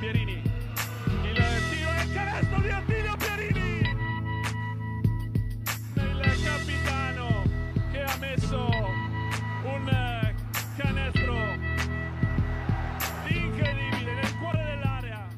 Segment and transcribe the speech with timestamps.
[0.00, 0.32] Pierini.
[0.32, 1.36] Il
[1.68, 3.80] tiro e il canestro di Attilio Pierini.
[5.94, 7.42] Il capitano
[7.92, 8.66] che ha messo
[9.62, 10.34] un
[10.78, 11.34] canestro
[13.28, 15.28] incredibile nel cuore dell'area.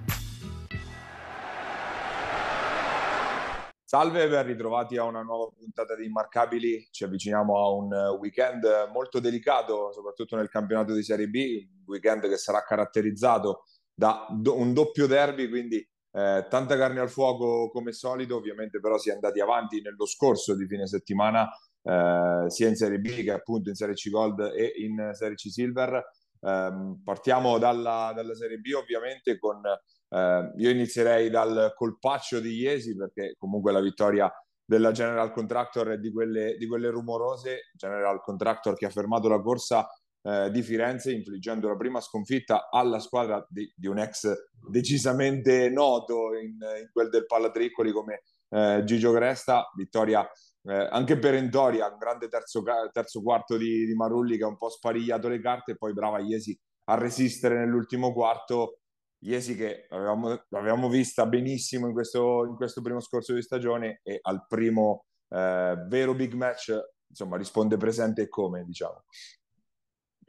[3.82, 6.86] Salve ben ritrovati a una nuova puntata di Immarcabili.
[6.92, 12.28] Ci avviciniamo a un weekend molto delicato, soprattutto nel campionato di Serie B, un weekend
[12.28, 13.64] che sarà caratterizzato
[13.94, 18.98] da do- un doppio derby, quindi eh, tanta carne al fuoco come solito, ovviamente però
[18.98, 21.48] si è andati avanti nello scorso di fine settimana,
[21.82, 25.48] eh, sia in Serie B che appunto in Serie C Gold e in Serie C
[25.50, 26.02] Silver.
[26.44, 26.72] Eh,
[27.04, 33.34] partiamo dalla, dalla, Serie B ovviamente con, eh, io inizierei dal colpaccio di Iesi perché
[33.38, 34.30] comunque la vittoria
[34.64, 39.40] della General Contractor è di quelle, di quelle rumorose, General Contractor che ha fermato la
[39.40, 39.86] corsa
[40.22, 44.32] eh, di Firenze, infliggendo la prima sconfitta alla squadra di, di un ex
[44.70, 50.28] decisamente noto in, in quel del Pallatriccoli come eh, Gigio Cresta, vittoria
[50.64, 54.68] eh, anche perentoria, un grande terzo, terzo quarto di, di, Marulli che ha un po'
[54.68, 58.78] sparigliato le carte e poi brava Iesi a resistere nell'ultimo quarto.
[59.24, 64.18] Iesi che avevamo, l'avevamo vista benissimo in questo, in questo primo scorso di stagione e
[64.20, 66.76] al primo eh, vero big match
[67.12, 69.04] insomma risponde presente e come diciamo.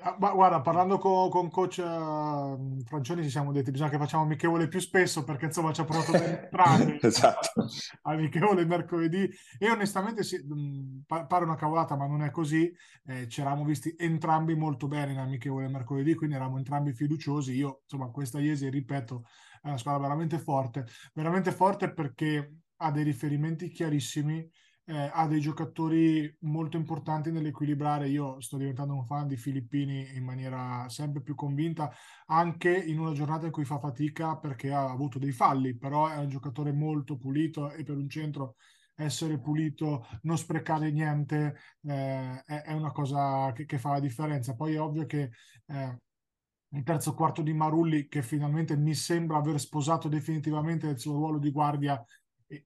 [0.05, 4.23] Ah, ma guarda, parlando con, con coach uh, Francioni ci siamo detti bisogna che facciamo
[4.23, 7.67] amichevole più spesso perché insomma ci ha provato bene entrambi esatto.
[8.03, 9.29] amichevole mercoledì.
[9.57, 12.69] E onestamente sì, mh, pare una cavolata ma non è così.
[13.05, 17.53] Eh, ci eravamo visti entrambi molto bene in amichevole mercoledì quindi eravamo entrambi fiduciosi.
[17.53, 19.23] Io insomma questa Iesi ripeto
[19.61, 20.85] è una squadra veramente forte.
[21.13, 24.45] Veramente forte perché ha dei riferimenti chiarissimi
[24.85, 28.09] eh, ha dei giocatori molto importanti nell'equilibrare.
[28.09, 31.91] Io sto diventando un fan di Filippini in maniera sempre più convinta,
[32.27, 36.17] anche in una giornata in cui fa fatica perché ha avuto dei falli, però è
[36.17, 38.55] un giocatore molto pulito e per un centro
[38.95, 44.55] essere pulito, non sprecare niente, eh, è, è, una cosa che, che, fa la differenza.
[44.55, 45.31] Poi è ovvio che
[45.65, 45.97] eh,
[46.69, 51.37] il terzo quarto di Marulli, che finalmente mi sembra aver sposato definitivamente il suo ruolo
[51.39, 52.03] di guardia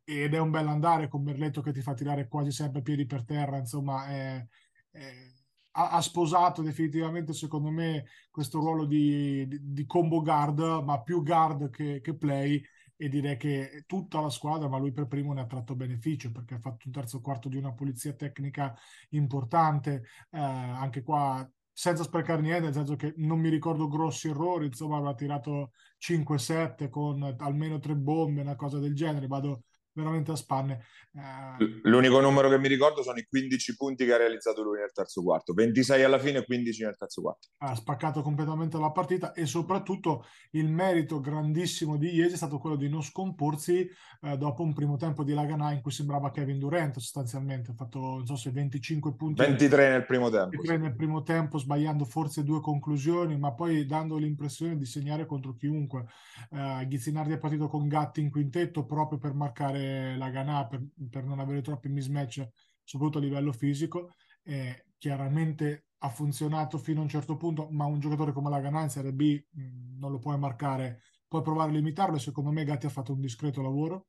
[0.03, 3.23] ed è un bel andare con Merletto che ti fa tirare quasi sempre piedi per
[3.23, 4.45] terra, insomma, è,
[4.91, 5.31] è,
[5.71, 11.69] ha, sposato definitivamente, secondo me, questo ruolo di, di, di combo guard, ma più guard
[11.69, 12.61] che, che, play,
[12.95, 16.55] e direi che tutta la squadra, ma lui per primo ne ha tratto beneficio perché
[16.55, 18.75] ha fatto un terzo quarto di una pulizia tecnica
[19.09, 24.65] importante, eh, anche qua senza sprecare niente, nel senso che non mi ricordo grossi errori,
[24.65, 29.65] insomma aveva tirato 5-7 con almeno tre bombe, una cosa del genere, vado
[29.97, 30.83] veramente a spanne.
[31.13, 31.81] Eh...
[31.83, 35.23] L'unico numero che mi ricordo sono i 15 punti che ha realizzato lui nel terzo
[35.23, 37.47] quarto, 26 alla fine e 15 nel terzo quarto.
[37.57, 42.75] Ha spaccato completamente la partita e soprattutto il merito grandissimo di Iesi è stato quello
[42.75, 43.89] di non scomporsi
[44.21, 47.99] eh, dopo un primo tempo di Laganà in cui sembrava Kevin Durant sostanzialmente, ha fatto
[47.99, 49.41] non so se 25 punti.
[49.41, 50.49] 23 nel primo tempo.
[50.49, 50.81] 23 sì.
[50.81, 56.05] nel primo tempo, sbagliando forse due conclusioni, ma poi dando l'impressione di segnare contro chiunque.
[56.51, 61.23] Eh, Ghizzinardi è partito con Gatti in quintetto proprio per marcare la Ghana per, per,
[61.23, 62.47] non avere troppi mismatch,
[62.83, 64.13] soprattutto a livello fisico.
[64.43, 68.83] Eh, chiaramente ha funzionato fino a un certo punto, ma un giocatore come la Ghana
[68.83, 72.17] in Serie B mh, non lo puoi marcare, puoi provare a limitarlo.
[72.17, 74.07] Secondo me Gatti ha fatto un discreto lavoro.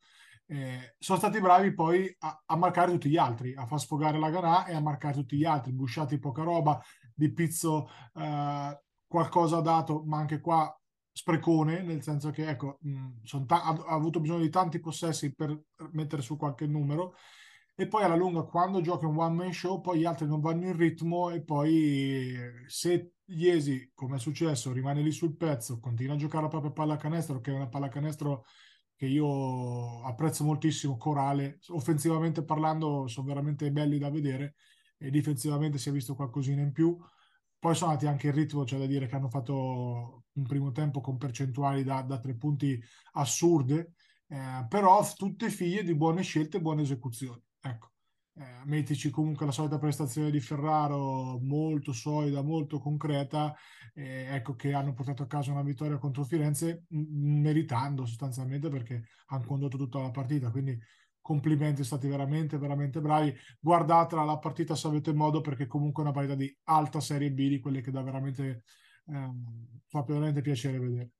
[0.50, 4.30] Eh, sono stati bravi poi a, a, marcare tutti gli altri, a far sfogare la
[4.30, 5.72] Ganà e a marcare tutti gli altri.
[5.72, 6.80] Busciati poca roba,
[7.14, 10.77] di Pizzo eh, qualcosa ha dato, ma anche qua
[11.18, 15.58] sprecone, nel senso che ecco, mh, ta- ha, ha, avuto bisogno di tanti possessi per
[15.90, 17.14] mettere su qualche numero.
[17.74, 20.66] E poi alla lunga quando gioca un one man show poi gli altri non vanno
[20.66, 22.36] in ritmo e poi
[22.66, 27.40] se Iesi, come è successo, rimane lì sul pezzo, continua a giocare la propria pallacanestro,
[27.40, 28.46] che è una pallacanestro
[28.96, 34.54] che io apprezzo moltissimo, corale, offensivamente parlando sono veramente belli da vedere
[34.96, 36.98] e difensivamente si è visto qualcosina in più
[37.58, 41.00] poi sono andati anche in ritmo, c'è da dire che hanno fatto un primo tempo
[41.00, 42.80] con percentuali da, da tre punti
[43.12, 43.92] assurde,
[44.28, 47.42] eh, però tutte figlie di buone scelte e buone esecuzioni.
[47.60, 47.92] Ecco.
[48.34, 53.52] Eh, mettici comunque la solita prestazione di Ferraro molto solida, molto concreta,
[53.94, 59.44] eh, ecco che hanno portato a casa una vittoria contro Firenze meritando sostanzialmente perché hanno
[59.44, 60.78] condotto tutta la partita, quindi
[61.28, 63.34] complimenti, stati veramente, veramente bravi.
[63.60, 67.48] Guardatela la partita se avete modo, perché comunque è una partita di alta Serie B,
[67.48, 68.62] di quelle che dà veramente,
[69.06, 69.30] eh,
[69.88, 71.10] fa veramente piacere vedere.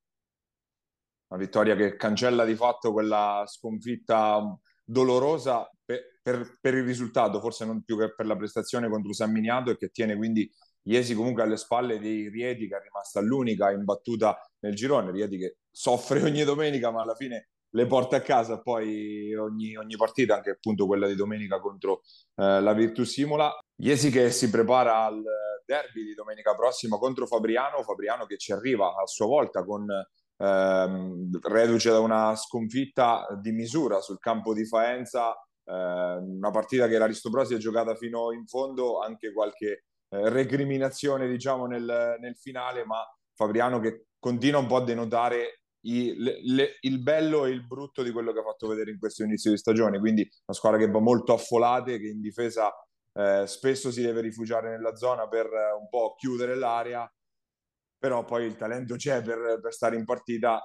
[1.27, 4.41] Una vittoria che cancella di fatto quella sconfitta
[4.83, 9.31] dolorosa per, per, per, il risultato, forse non più che per la prestazione contro San
[9.31, 10.51] Miniato e che tiene quindi
[10.83, 15.57] Iesi comunque alle spalle di Rieti che è rimasta l'unica imbattuta nel girone, Rieti che
[15.69, 20.51] soffre ogni domenica ma alla fine le porta a casa poi ogni, ogni partita, anche
[20.51, 22.01] appunto quella di domenica contro
[22.35, 23.55] eh, la Virtus Simola.
[23.81, 25.23] Iesi che si prepara al
[25.65, 29.85] derby di domenica prossima contro Fabriano, Fabriano che ci arriva a sua volta con
[30.37, 35.31] ehm, reduce da una sconfitta di misura sul campo di Faenza,
[35.63, 41.67] eh, una partita che l'Aristoprosi ha giocata fino in fondo, anche qualche eh, recriminazione diciamo
[41.67, 43.05] nel, nel finale, ma
[43.35, 48.11] Fabriano che continua un po' a denotare i, le, il bello e il brutto di
[48.11, 49.99] quello che ha fatto vedere in questo inizio di stagione.
[49.99, 52.71] Quindi una squadra che va molto affolate, che in difesa
[53.13, 57.11] eh, spesso si deve rifugiare nella zona per eh, un po' chiudere l'area,
[57.97, 60.61] però poi il talento c'è per, per stare in partita.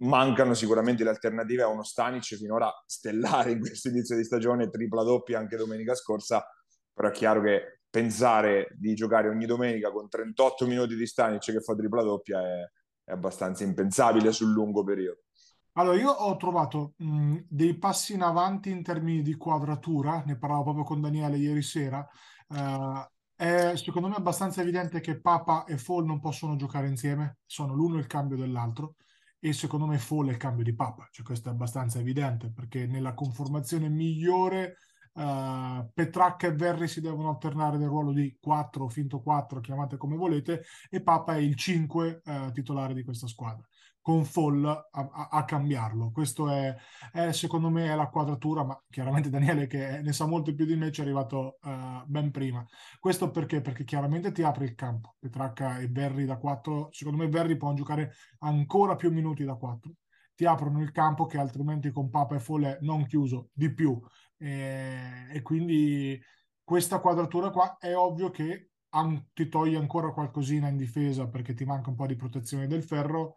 [0.00, 5.02] mancano sicuramente le alternative a uno Stanic finora stellare in questo inizio di stagione, tripla
[5.02, 6.44] doppia anche domenica scorsa,
[6.92, 11.60] però è chiaro che pensare di giocare ogni domenica con 38 minuti di Stanic che
[11.60, 12.70] fa tripla doppia è,
[13.10, 15.24] è abbastanza impensabile sul lungo periodo.
[15.72, 20.62] Allora, io ho trovato mh, dei passi in avanti in termini di quadratura, ne parlavo
[20.62, 22.06] proprio con Daniele ieri sera.
[22.48, 23.04] Uh,
[23.34, 27.98] è secondo me abbastanza evidente che Papa e Fall non possono giocare insieme, sono l'uno
[27.98, 28.96] il cambio dell'altro
[29.38, 32.86] e secondo me Fall è il cambio di Papa, cioè questo è abbastanza evidente perché
[32.86, 34.76] nella conformazione migliore
[35.12, 40.16] Uh, Petracca e Verri si devono alternare nel ruolo di 4 finto 4, chiamate come
[40.16, 43.66] volete, e Papa è il 5 uh, eh, titolare di questa squadra,
[44.00, 46.12] con Fall a, a, cambiarlo.
[46.12, 46.74] Questo è,
[47.12, 50.76] è, secondo me, è la quadratura, ma chiaramente Daniele, che ne sa molto più di
[50.76, 52.64] me, ci è arrivato uh, ben prima.
[53.00, 53.60] Questo perché?
[53.60, 55.16] Perché chiaramente ti apre il campo.
[55.18, 59.92] Petracca e Verri da 4, secondo me Verri può giocare ancora più minuti da 4
[60.40, 64.00] ti aprono il campo che altrimenti con Papa e Fall è non chiuso di più
[64.40, 66.20] e, e quindi
[66.64, 71.64] questa quadratura qua è ovvio che an- ti toglie ancora qualcosina in difesa perché ti
[71.64, 73.34] manca un po' di protezione del ferro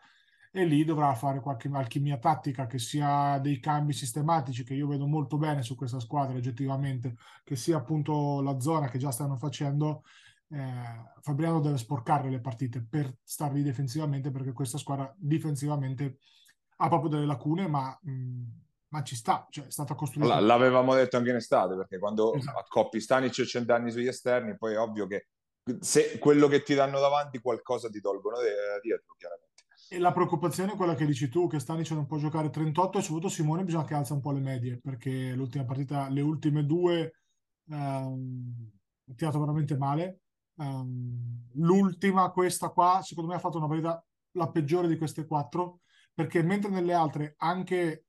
[0.52, 5.08] e lì dovrà fare qualche alchimia tattica che sia dei cambi sistematici che io vedo
[5.08, 10.04] molto bene su questa squadra oggettivamente che sia appunto la zona che già stanno facendo.
[10.50, 16.20] Eh, Fabriano deve sporcare le partite per stare lì difensivamente perché questa squadra difensivamente
[16.78, 18.44] ha proprio delle lacune ma mh,
[18.94, 20.40] ma ci sta, cioè è stata costruita.
[20.40, 22.60] L- l'avevamo detto anche in estate, perché quando esatto.
[22.60, 25.30] accoppi Stanic e Centanni sugli esterni, poi è ovvio che
[25.80, 28.38] se quello che ti danno davanti qualcosa ti tolgono
[28.84, 29.52] dietro, chiaramente.
[29.90, 33.02] E la preoccupazione è quella che dici tu, che Stanic non può giocare 38 e
[33.02, 37.14] soprattutto Simone bisogna che alza un po' le medie, perché l'ultima partita, le ultime due,
[37.70, 38.72] ehm,
[39.10, 40.20] ha tirato veramente male.
[40.56, 45.80] Um, l'ultima, questa qua, secondo me ha fatto una partita la peggiore di queste quattro,
[46.14, 48.06] perché mentre nelle altre anche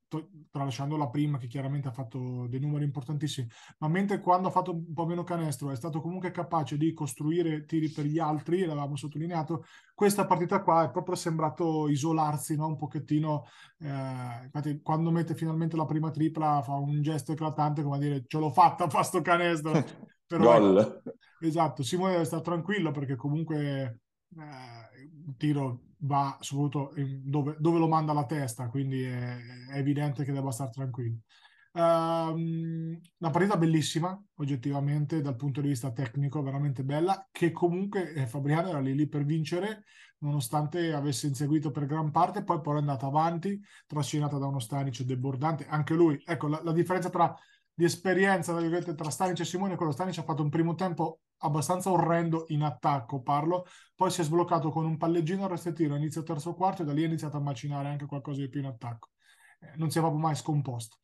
[0.51, 3.49] tralasciando la prima che chiaramente ha fatto dei numeri importantissimi,
[3.79, 7.65] ma mentre quando ha fatto un po' meno canestro è stato comunque capace di costruire
[7.65, 9.65] tiri per gli altri, l'avevamo sottolineato,
[9.95, 12.67] questa partita qua è proprio sembrato isolarsi no?
[12.67, 13.45] un pochettino,
[13.79, 18.25] eh, infatti quando mette finalmente la prima tripla fa un gesto eclatante come a dire
[18.27, 19.73] ce l'ho fatta, fa sto canestro.
[20.27, 21.03] Però, Gol.
[21.41, 24.01] Esatto, Simone deve stare tranquillo perché comunque
[24.37, 29.37] eh, un tiro va soprattutto dove, dove, lo manda la testa, quindi è,
[29.71, 31.19] è evidente che debba stare tranquillo.
[31.73, 38.27] Um, una partita bellissima, oggettivamente, dal punto di vista tecnico, veramente bella, che comunque eh,
[38.27, 39.85] Fabriano era lì, lì per vincere,
[40.19, 45.03] nonostante avesse inseguito per gran parte, poi poi è andata avanti, trascinata da uno Stanic
[45.03, 46.21] debordante, anche lui.
[46.25, 47.35] Ecco, la, la differenza tra
[47.77, 48.55] di esperienza
[48.95, 53.23] tra Stanic e Simone, quello Stanic ha fatto un primo tempo abbastanza orrendo in attacco,
[53.23, 56.93] parlo, poi si è sbloccato con un palleggino a restetino inizio terzo quarto e da
[56.93, 59.11] lì è iniziato a macinare anche qualcosa di più in attacco.
[59.61, 60.99] Eh, non si è proprio mai scomposto.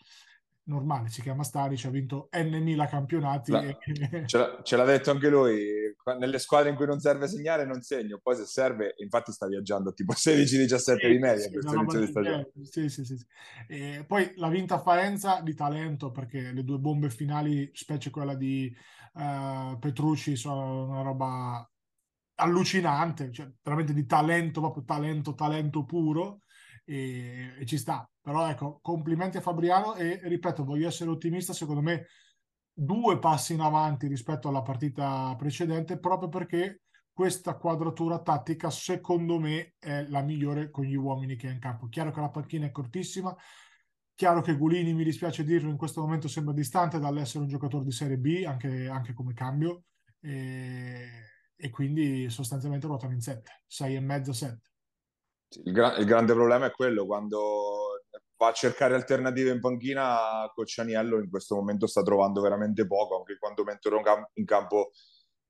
[0.62, 3.50] Normale, si chiama Staric, ha vinto N campionati.
[3.50, 3.76] La, e...
[4.26, 5.58] ce, l'ha, ce, l'ha, detto anche lui,
[6.18, 9.92] nelle squadre in cui non serve segnare non segno, poi se serve, infatti sta viaggiando
[9.92, 12.50] tipo 16-17 sì, di media sì, questo inizio di stagione.
[12.62, 13.16] Sì, sì, sì.
[13.16, 14.04] sì.
[14.06, 18.72] poi l'ha vinta a Faenza di talento perché le due bombe finali, specie quella di
[19.12, 21.70] uh, Petrucci, sono una roba
[22.36, 26.40] allucinante, cioè veramente di talento, proprio talento, talento puro
[26.84, 28.08] e, e ci sta.
[28.20, 32.06] Però ecco, complimenti a Fabriano e ripeto, voglio essere ottimista, secondo me
[32.72, 39.74] due passi in avanti rispetto alla partita precedente proprio perché questa quadratura tattica secondo me
[39.78, 41.88] è la migliore con gli uomini che ha in campo.
[41.88, 43.36] Chiaro che la panchina è cortissima,
[44.20, 47.90] chiaro che Gulini, mi dispiace dirlo, in questo momento sembra distante dall'essere un giocatore di
[47.90, 49.84] Serie B, anche, anche come cambio,
[50.20, 51.06] e,
[51.56, 54.60] e, quindi sostanzialmente ruotano in 7, 6 e mezzo, 7.
[55.64, 58.02] Il, gra- il grande problema è quello, quando
[58.36, 63.38] va a cercare alternative in panchina, Coccianiello in questo momento sta trovando veramente poco, anche
[63.38, 64.02] quando mettono
[64.34, 64.90] in campo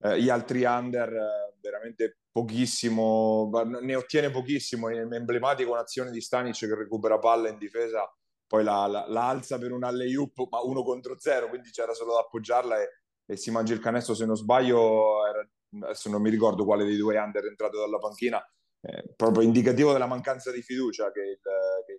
[0.02, 3.50] eh, gli altri under, eh, veramente pochissimo,
[3.80, 8.08] ne ottiene pochissimo, è emblematico un'azione di Stanic che recupera palla in difesa,
[8.50, 12.14] poi la, la, la alza per un alley-oop, ma uno contro zero, quindi c'era solo
[12.14, 12.88] da appoggiarla e,
[13.24, 15.48] e si mangia il canestro, se non sbaglio, era,
[15.82, 18.44] adesso non mi ricordo quale dei due under è entrato dalla panchina,
[18.80, 21.38] eh, proprio indicativo della mancanza di fiducia che, il,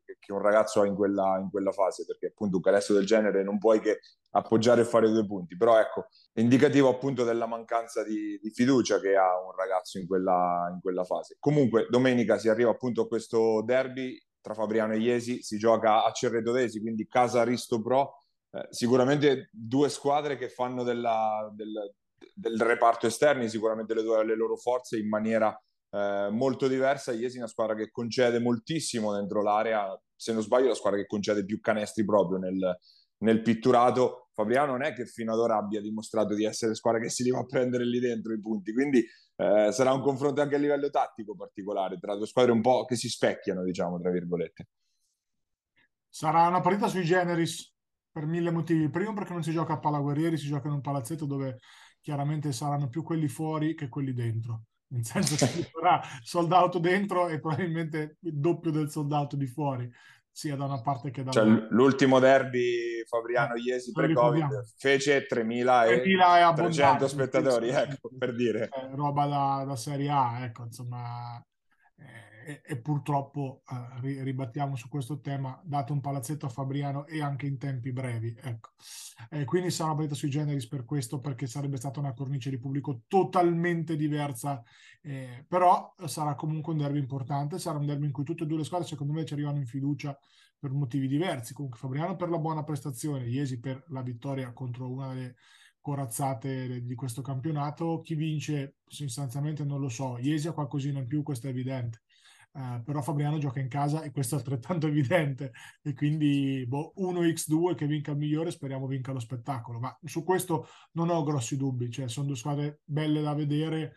[0.03, 3.05] che, che un ragazzo ha in quella, in quella, fase, perché appunto un canestro del
[3.05, 8.03] genere non puoi che appoggiare e fare due punti, però ecco, indicativo appunto della mancanza
[8.03, 11.37] di, di fiducia che ha un ragazzo in quella, in quella, fase.
[11.39, 16.11] Comunque domenica si arriva appunto a questo derby tra Fabriano e Iesi, si gioca a
[16.11, 21.93] Cerretodesi, quindi casa Risto Pro, eh, sicuramente due squadre che fanno della, del,
[22.33, 25.57] del reparto esterni sicuramente le, le loro forze in maniera
[25.91, 27.11] eh, molto diversa.
[27.11, 31.07] Iesi è una squadra che concede moltissimo dentro l'area, se non sbaglio, la squadra che
[31.07, 32.77] concede più canestri proprio nel,
[33.21, 34.29] nel pitturato.
[34.33, 37.31] Fabriano non è che fino ad ora abbia dimostrato di essere squadra che si li
[37.31, 40.89] va a prendere lì dentro i punti, quindi eh, sarà un confronto anche a livello
[40.89, 44.67] tattico particolare tra due squadre un po' che si specchiano, diciamo, tra virgolette.
[46.07, 47.73] Sarà una partita sui generis
[48.11, 48.89] per mille motivi.
[48.89, 51.59] Primo perché non si gioca a palaguerrieri, si gioca in un palazzetto dove
[52.01, 57.27] chiaramente saranno più quelli fuori che quelli dentro nel senso che ci sarà soldato dentro
[57.27, 59.89] e probabilmente il doppio del soldato di fuori,
[60.31, 61.59] sia da una parte che dall'altra.
[61.59, 68.69] Cioè, l'ultimo derby Fabriano-Iesi eh, pre-Covid fece 3.300 spettatori, ecco, per dire.
[68.71, 71.43] Eh, roba da, da Serie A, ecco, insomma
[72.43, 73.63] e, e purtroppo
[74.03, 78.35] eh, ribattiamo su questo tema, dato un palazzetto a Fabriano e anche in tempi brevi.
[78.41, 78.71] Ecco.
[79.29, 82.59] Eh, quindi sarà una partita sui generis per questo, perché sarebbe stata una cornice di
[82.59, 84.61] pubblico totalmente diversa,
[85.01, 88.57] eh, però sarà comunque un derby importante, sarà un derby in cui tutte e due
[88.57, 90.17] le squadre secondo me ci arrivano in fiducia
[90.57, 91.53] per motivi diversi.
[91.53, 95.35] Comunque Fabriano per la buona prestazione, Iesi per la vittoria contro una delle
[95.81, 98.01] corazzate di questo campionato.
[98.01, 100.17] Chi vince sostanzialmente non lo so.
[100.19, 102.03] Iesi ha qualcosina in più, questo è evidente.
[102.53, 105.53] Uh, però Fabriano gioca in casa e questo è altrettanto evidente.
[105.81, 109.79] E quindi boh, 1x2 che vinca il migliore speriamo vinca lo spettacolo.
[109.79, 113.93] Ma su questo non ho grossi dubbi cioè sono due squadre belle da vedere.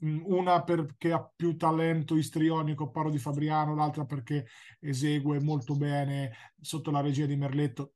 [0.00, 4.46] Una perché ha più talento istrionico parlo di Fabriano l'altra perché
[4.80, 7.95] esegue molto bene sotto la regia di Merletto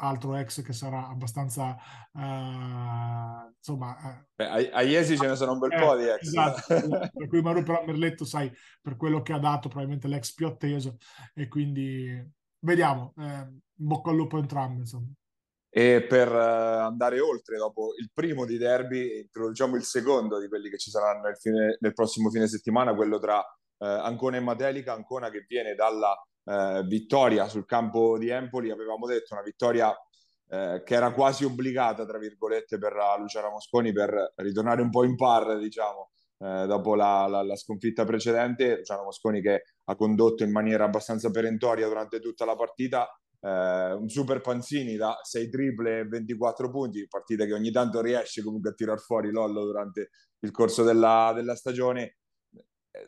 [0.00, 1.76] altro ex che sarà abbastanza
[2.12, 6.22] uh, insomma uh, Beh, a, Iesi ce ne sono un bel eh, po' di ex
[6.22, 7.10] esatto, esatto.
[7.12, 8.50] per cui Mauro però Merletto sai
[8.80, 10.96] per quello che ha dato probabilmente l'ex più atteso
[11.34, 15.08] e quindi vediamo eh, bocca al lupo entrambi insomma
[15.70, 20.78] e per andare oltre, dopo il primo di derby, introduciamo il secondo di quelli che
[20.78, 24.94] ci saranno nel, fine, nel prossimo fine settimana, quello tra uh, Ancona e Matelica.
[24.94, 26.16] Ancona che viene dalla
[26.48, 29.94] eh, vittoria sul campo di Empoli, avevamo detto una vittoria
[30.48, 35.14] eh, che era quasi obbligata, tra virgolette, per Luciana Mosconi per ritornare un po' in
[35.14, 38.78] par, diciamo, eh, dopo la, la, la, sconfitta precedente.
[38.78, 43.06] Luciano Mosconi che ha condotto in maniera abbastanza perentoria durante tutta la partita.
[43.40, 48.42] Eh, un super Panzini da 6 triple e 24 punti, partita che ogni tanto riesce
[48.42, 52.17] comunque a tirar fuori Lollo durante il corso della, della stagione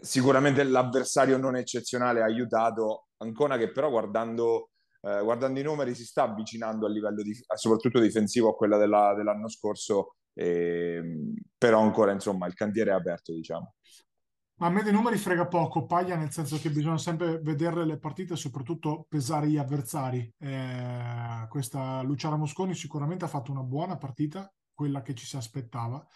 [0.01, 4.71] sicuramente l'avversario non eccezionale ha aiutato Ancona che però guardando,
[5.03, 9.15] eh, guardando, i numeri si sta avvicinando a livello di, soprattutto difensivo a quella della,
[9.15, 11.03] dell'anno scorso eh,
[11.59, 13.75] però ancora insomma il cantiere è aperto diciamo
[14.63, 18.35] a me dei numeri frega poco, paglia nel senso che bisogna sempre vedere le partite
[18.35, 20.31] e soprattutto pesare gli avversari.
[20.39, 26.07] Eh, questa Luciana Mosconi sicuramente ha fatto una buona partita, quella che ci si aspettava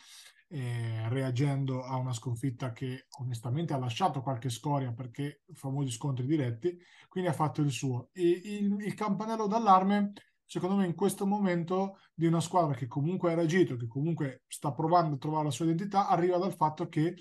[0.55, 6.79] eh, reagendo a una sconfitta che onestamente ha lasciato qualche scoria perché famosi scontri diretti,
[7.09, 8.11] quindi ha fatto il suo.
[8.13, 10.13] E il, il campanello d'allarme,
[10.47, 14.73] secondo me, in questo momento di una squadra che comunque ha reagito, che comunque sta
[14.73, 17.17] provando a trovare la sua identità, arriva dal fatto che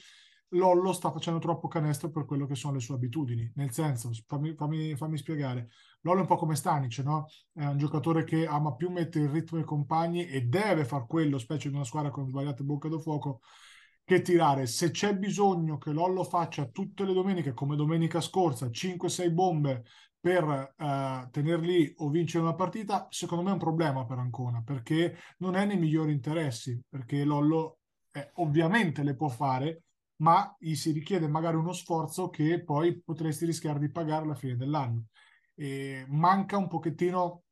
[0.54, 3.52] Lollo sta facendo troppo canestro per quello che sono le sue abitudini.
[3.56, 5.70] Nel senso, fammi, fammi, fammi spiegare,
[6.02, 7.28] Lollo è un po' come Stanic, no?
[7.52, 11.38] È un giocatore che ama più mettere il ritmo ai compagni e deve far quello,
[11.38, 13.42] specie in una squadra con sbagliate bocca da fuoco,
[14.04, 14.66] che tirare.
[14.66, 19.84] Se c'è bisogno che Lollo faccia tutte le domeniche, come domenica scorsa, 5-6 bombe
[20.20, 20.44] per
[20.78, 25.56] uh, tenerli o vincere una partita, secondo me è un problema per Ancona, perché non
[25.56, 27.80] è nei migliori interessi, perché Lollo
[28.12, 29.84] eh, ovviamente le può fare,
[30.18, 34.56] ma gli si richiede magari uno sforzo che poi potresti rischiare di pagare alla fine
[34.56, 35.06] dell'anno
[35.56, 37.44] eh, manca un pochettino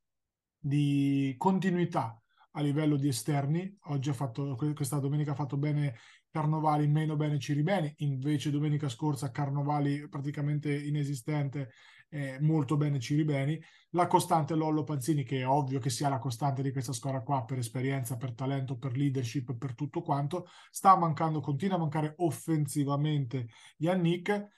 [0.58, 2.20] di continuità
[2.52, 3.78] a livello di esterni.
[3.86, 5.98] Oggi ha fatto, questa domenica ha fatto bene
[6.30, 11.72] Carnovali meno bene Ciribeni, invece domenica scorsa Carnovali praticamente inesistente,
[12.12, 13.60] eh, molto bene Ciribeni.
[13.92, 17.44] La costante Lollo Panzini, che è ovvio che sia la costante di questa squadra qua
[17.44, 23.48] per esperienza, per talento, per leadership, per tutto quanto, sta mancando, continua a mancare offensivamente
[23.78, 24.50] Yannick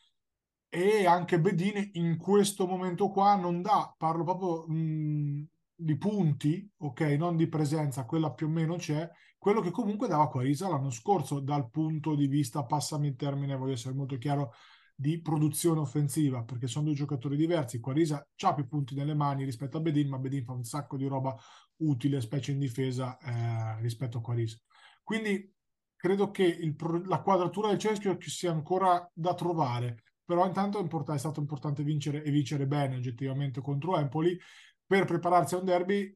[0.69, 7.01] e anche Bedini in questo momento qua non dà, parlo proprio mh, di punti, ok,
[7.17, 9.07] non di presenza, quella più o meno c'è,
[9.37, 13.73] quello che comunque dava Quarisa l'anno scorso dal punto di vista, passami il termine, voglio
[13.73, 14.53] essere molto chiaro,
[14.95, 17.79] di produzione offensiva, perché sono due giocatori diversi.
[17.79, 21.07] Quarisa ha più punti nelle mani rispetto a Bedin, ma Bedin fa un sacco di
[21.07, 21.35] roba
[21.77, 24.57] utile, specie in difesa, eh, rispetto a Quarisa.
[25.03, 25.51] Quindi
[25.95, 31.17] credo che il, la quadratura del cerchio sia ancora da trovare, però intanto è, è
[31.17, 34.37] stato importante vincere e vincere bene oggettivamente contro Empoli
[34.85, 36.15] per prepararsi a un derby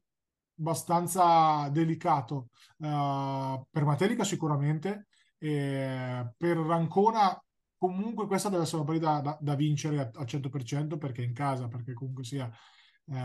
[0.60, 5.08] abbastanza delicato uh, per Matelica sicuramente
[5.38, 7.40] e per Rancona
[7.78, 11.94] comunque questa deve essere una partita da, da vincere al 100% perché in casa perché
[11.94, 13.16] comunque sia uh,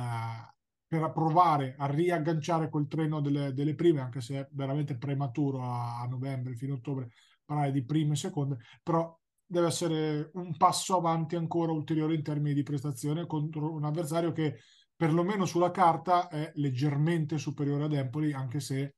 [0.87, 6.01] per provare a riagganciare quel treno delle, delle, prime anche se è veramente prematuro a,
[6.01, 7.11] a novembre fino a ottobre
[7.45, 12.55] parlare di prime e seconde però deve essere un passo avanti ancora ulteriore in termini
[12.55, 14.59] di prestazione contro un avversario che
[14.97, 18.97] perlomeno sulla carta è leggermente superiore ad Empoli, anche se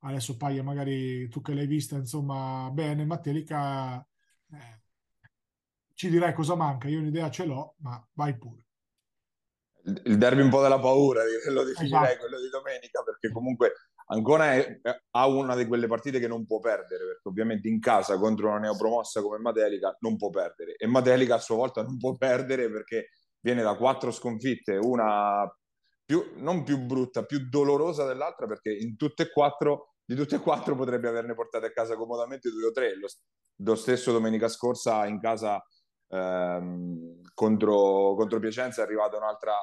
[0.00, 3.98] adesso Paglia magari tu che l'hai vista insomma bene, Mattelica
[4.52, 4.77] eh,
[5.98, 8.62] ci direi cosa manca, io un'idea ce l'ho, ma vai pure.
[10.04, 12.20] Il derby un po' della paura, lo definirei esatto.
[12.20, 13.72] quello di domenica, perché comunque
[14.06, 18.16] Ancona è, ha una di quelle partite che non può perdere, perché ovviamente in casa
[18.16, 22.16] contro una neopromossa come Matelica non può perdere e Matelica a sua volta non può
[22.16, 23.08] perdere perché
[23.40, 25.52] viene da quattro sconfitte, una
[26.04, 30.40] più, non più brutta, più dolorosa dell'altra, perché in tutte e quattro, di tutte e
[30.40, 32.96] quattro potrebbe averne portate a casa comodamente due o tre.
[32.96, 33.08] Lo,
[33.56, 35.60] lo stesso domenica scorsa in casa
[36.08, 39.54] ehm, contro, contro, Piacenza è arrivata un'altra,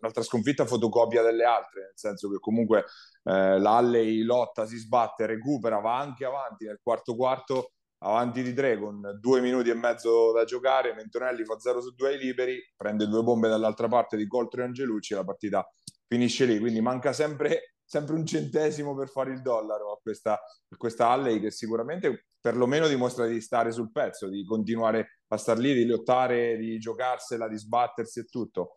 [0.00, 2.84] un'altra, sconfitta fotocopia delle altre, nel senso che comunque
[3.24, 7.70] eh, l'Alley lotta, si sbatte, recupera, va anche avanti nel quarto quarto
[8.04, 12.08] avanti di tre con due minuti e mezzo da giocare, Mentonelli fa 0 su 2
[12.08, 15.66] ai liberi, prende due bombe dall'altra parte di Coltro e Angelucci e la partita
[16.06, 20.76] finisce lì, quindi manca sempre, sempre un centesimo per fare il dollaro a questa, a
[20.76, 25.72] questa Alley che sicuramente perlomeno dimostra di stare sul pezzo, di continuare a star lì,
[25.74, 28.74] di lottare, di giocarsela, di sbattersi e tutto.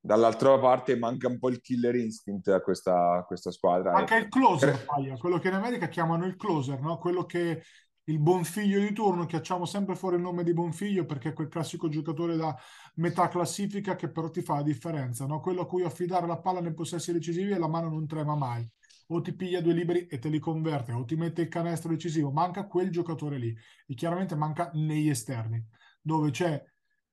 [0.00, 3.92] Dall'altra parte manca un po' il killer instinct a questa, a questa squadra.
[3.92, 4.84] Anche il closer,
[5.18, 6.98] quello che in America chiamano il closer, no?
[6.98, 7.62] quello che
[8.04, 11.88] il Bonfiglio di turno, chiacciamo sempre fuori il nome di Bonfiglio perché è quel classico
[11.88, 12.54] giocatore da
[12.96, 15.40] metà classifica che però ti fa la differenza, no?
[15.40, 18.68] quello a cui affidare la palla nei possessi decisivi e la mano non trema mai.
[19.08, 22.30] O ti piglia due liberi e te li converte, o ti mette il canestro decisivo.
[22.30, 23.54] Manca quel giocatore lì.
[23.86, 25.62] E chiaramente manca negli esterni,
[26.00, 26.62] dove c'è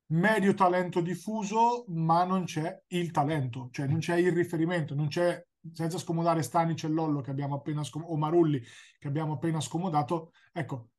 [0.08, 5.46] medio talento diffuso, ma non c'è il talento, cioè non c'è il riferimento, non c'è
[5.74, 8.62] senza scomodare Stanic e Lollo che abbiamo appena scom- o Marulli
[8.97, 10.89] che abbiamo appena scomodato, ecco,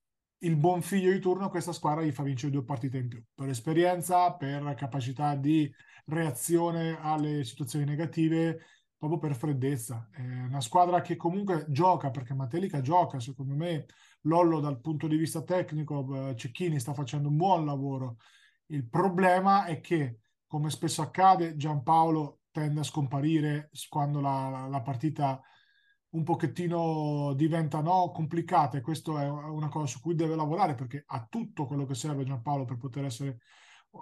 [0.43, 3.49] il buon figlio di turno questa squadra gli fa vincere due partite in più, per
[3.49, 5.73] esperienza, per capacità di
[6.07, 8.61] reazione alle situazioni negative,
[8.97, 10.09] proprio per freddezza.
[10.13, 13.87] È una squadra che comunque gioca, perché Matelica gioca, secondo me
[14.23, 18.17] Lollo dal punto di vista tecnico, eh, Cecchini sta facendo un buon lavoro.
[18.67, 25.41] Il problema è che, come spesso accade, Giampaolo tende a scomparire quando la, la partita
[26.11, 27.81] un pochettino diventa
[28.13, 31.95] complicata e questo è una cosa su cui deve lavorare perché ha tutto quello che
[31.95, 33.39] serve Giampaolo per poter essere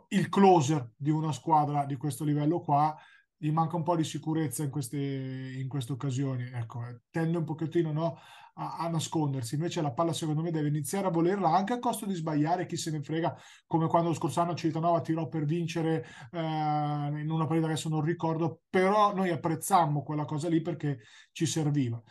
[0.09, 2.97] il closer di una squadra di questo livello qua.
[3.37, 7.91] Gli manca un po' di sicurezza in queste, in queste occasioni ecco, tende un pochettino
[7.93, 8.19] no,
[8.55, 9.55] a, a, nascondersi.
[9.55, 12.67] Invece la palla, secondo me, deve iniziare a volerla anche a costo di sbagliare.
[12.67, 13.37] Chi se ne frega,
[13.67, 17.89] come quando lo scorso anno Civitanova tirò per vincere eh, in una partita che adesso
[17.89, 21.01] non ricordo, però noi apprezzammo quella cosa lì perché
[21.33, 22.03] ci serviva.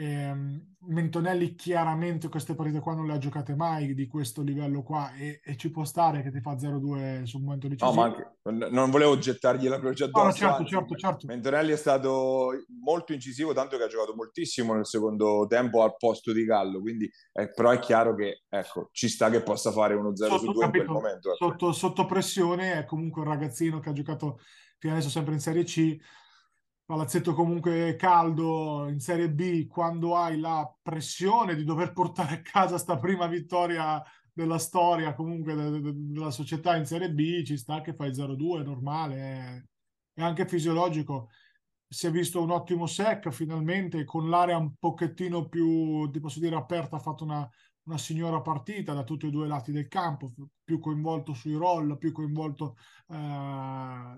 [0.00, 0.34] Eh,
[0.82, 5.42] Mentonelli chiaramente queste partite qua non le ha giocate mai di questo livello qua e,
[5.44, 7.94] e ci può stare che ti fa 0-2 sul momento decisivo.
[7.94, 10.24] No, anche, non volevo gettargli la croce addosso.
[10.24, 11.26] No, certo, certo, certo.
[11.26, 16.32] Mentonelli è stato molto incisivo, tanto che ha giocato moltissimo nel secondo tempo al posto
[16.32, 20.14] di Gallo, quindi eh, però è chiaro che ecco, ci sta che possa fare 1-0
[20.14, 21.34] sotto, su 2 in quel momento.
[21.34, 21.44] Ecco.
[21.44, 24.38] Sotto, sotto pressione è comunque un ragazzino che ha giocato
[24.78, 25.98] fino adesso sempre in Serie C
[26.90, 32.78] palazzetto comunque caldo in Serie B, quando hai la pressione di dover portare a casa
[32.78, 37.80] sta prima vittoria della storia comunque de- de- della società in Serie B, ci sta
[37.80, 39.64] che fai 0-2, è normale, è,
[40.14, 41.28] è anche fisiologico.
[41.86, 46.56] Si è visto un ottimo sec finalmente con l'area un pochettino più, ti posso dire,
[46.56, 47.48] aperta, ha fatto una
[47.84, 51.96] una signora partita da tutti e due i lati del campo, più coinvolto sui roll,
[51.98, 52.76] più coinvolto
[53.08, 53.14] eh,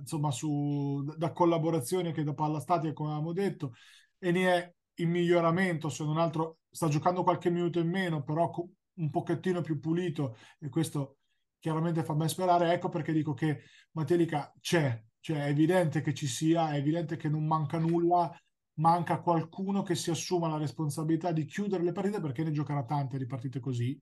[0.00, 3.74] insomma su, da collaborazione che da palla statica, come avevamo detto,
[4.18, 8.50] e ne è in miglioramento, se non altro sta giocando qualche minuto in meno, però
[8.94, 11.18] un pochettino più pulito e questo
[11.58, 12.72] chiaramente fa ben sperare.
[12.72, 17.28] Ecco perché dico che Matelica c'è, cioè è evidente che ci sia, è evidente che
[17.28, 18.30] non manca nulla,
[18.74, 23.18] manca qualcuno che si assuma la responsabilità di chiudere le partite perché ne giocherà tante
[23.18, 24.00] di partite così.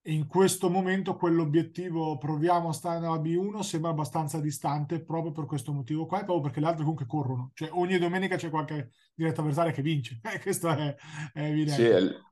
[0.00, 5.44] E in questo momento quell'obiettivo proviamo a stare nella B1 sembra abbastanza distante proprio per
[5.44, 7.50] questo motivo qua proprio perché le altre comunque corrono.
[7.54, 10.20] Cioè ogni domenica c'è qualche diretta avversaria che vince.
[10.32, 10.94] Eh, questo è,
[11.32, 11.72] è evidente.
[11.72, 12.22] Sì, il,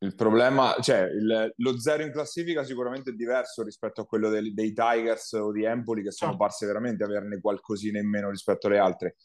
[0.00, 4.52] il problema, cioè il, lo zero in classifica sicuramente è diverso rispetto a quello del,
[4.52, 6.36] dei Tigers o di Empoli che sono ah.
[6.36, 9.16] parse veramente averne qualcosina in meno rispetto alle altre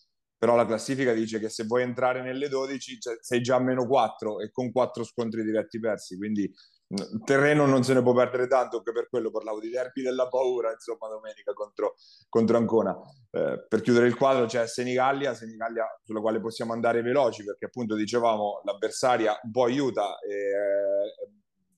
[0.41, 3.85] però la classifica dice che se vuoi entrare nelle 12 cioè, sei già a meno
[3.85, 6.51] 4 e con 4 scontri diretti persi, quindi
[6.87, 10.27] il terreno non se ne può perdere tanto, anche per quello parlavo di derby della
[10.27, 11.93] paura, insomma, domenica contro,
[12.27, 12.97] contro Ancona.
[13.29, 17.93] Eh, per chiudere il quadro c'è Senigallia, Senigallia sulla quale possiamo andare veloci, perché appunto
[17.93, 21.29] dicevamo l'avversaria un po' aiuta, e, eh,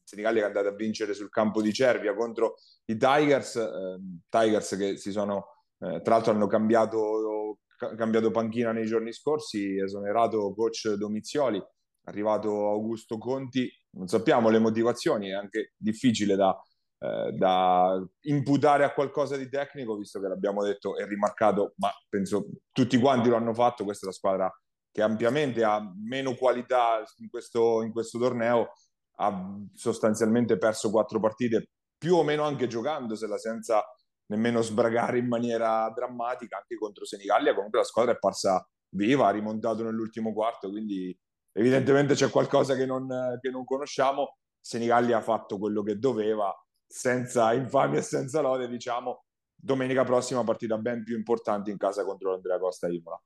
[0.06, 4.00] Senigallia che è andata a vincere sul campo di Cervia contro i Tigers, eh,
[4.30, 7.33] Tigers che si sono, eh, tra l'altro hanno cambiato
[7.78, 11.62] cambiato panchina nei giorni scorsi, esonerato coach Domizioli,
[12.06, 16.58] arrivato Augusto Conti, non sappiamo le motivazioni, è anche difficile da,
[17.00, 22.48] eh, da imputare a qualcosa di tecnico, visto che l'abbiamo detto e rimarcato, ma penso
[22.72, 24.52] tutti quanti lo hanno fatto, questa è la squadra
[24.92, 28.74] che ampiamente ha meno qualità in questo, in questo torneo,
[29.18, 33.84] ha sostanzialmente perso quattro partite, più o meno anche giocandosela senza
[34.28, 37.54] nemmeno sbragare in maniera drammatica anche contro Senigallia.
[37.54, 41.18] Comunque la squadra è parsa viva, ha rimontato nell'ultimo quarto, quindi
[41.52, 43.08] evidentemente c'è qualcosa che non,
[43.42, 44.38] che non conosciamo.
[44.60, 46.54] Senigallia ha fatto quello che doveva,
[46.86, 49.26] senza infamia e senza lode, diciamo.
[49.56, 53.22] Domenica prossima partita ben più importante in casa contro l'Andrea Costa Imola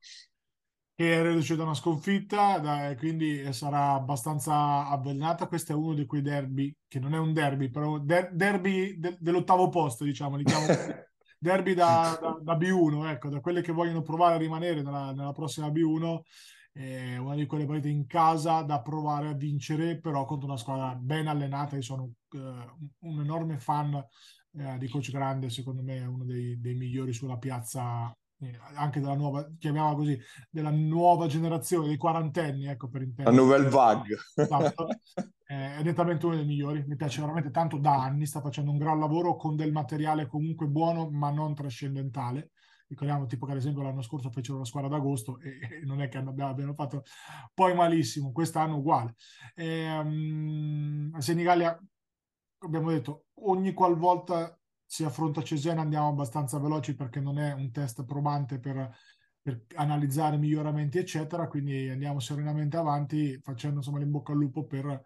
[0.98, 5.46] che è reduce da una sconfitta, quindi sarà abbastanza avvelenata.
[5.46, 9.16] Questo è uno di quei derby, che non è un derby, però der- derby de-
[9.20, 10.66] dell'ottavo posto, diciamo, diciamo
[11.38, 15.34] derby da, da, da, B1, ecco, da quelle che vogliono provare a rimanere nella, nella
[15.34, 16.22] prossima B1.
[16.72, 20.96] È una di quelle partite in casa da provare a vincere, però contro una squadra
[20.96, 21.76] ben allenata.
[21.76, 26.60] Io sono uh, un enorme fan uh, di Coach Grande, secondo me è uno dei,
[26.60, 28.27] dei migliori sulla piazza eh,
[28.76, 30.20] anche della nuova, chiamiamola così,
[30.50, 33.36] della nuova generazione, dei quarantenni, ecco per intendere.
[33.36, 34.18] La nouvelle vague.
[34.36, 34.88] Esatto.
[35.50, 38.78] Eh, è nettamente uno dei migliori, mi piace veramente tanto da anni, sta facendo un
[38.78, 42.52] gran lavoro con del materiale comunque buono ma non trascendentale.
[42.86, 46.10] Ricordiamo tipo che ad esempio l'anno scorso fecero la squadra d'agosto e, e non è
[46.10, 47.04] che abbiamo, abbiano fatto
[47.54, 49.16] poi malissimo, quest'anno uguale.
[49.56, 51.82] E, um, a Senigallia
[52.60, 54.57] abbiamo detto ogni qualvolta
[54.88, 58.90] si affronta Cesena andiamo abbastanza veloci perché non è un test probante per,
[59.42, 61.48] per analizzare miglioramenti, eccetera.
[61.48, 65.04] Quindi andiamo serenamente avanti facendo insomma l'in bocca al lupo per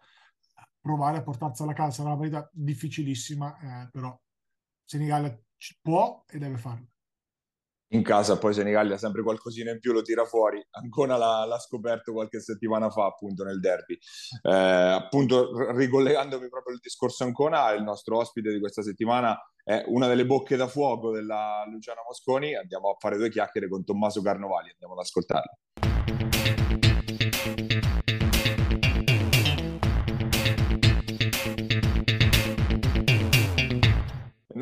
[0.80, 2.02] provare a portarsela a casa.
[2.02, 4.18] Sarà una partita difficilissima, eh, però
[4.84, 5.36] Senigallia
[5.80, 6.91] può e deve farlo
[7.92, 12.12] in casa, poi Senigallia sempre qualcosina in più lo tira fuori, ancora l'ha, l'ha scoperto
[12.12, 13.98] qualche settimana fa appunto nel derby.
[14.42, 20.06] Eh, appunto ricollegandomi proprio al discorso Ancona, il nostro ospite di questa settimana è una
[20.06, 24.70] delle bocche da fuoco della Luciana Mosconi, andiamo a fare due chiacchiere con Tommaso Carnovali,
[24.70, 26.81] andiamo ad ascoltarlo.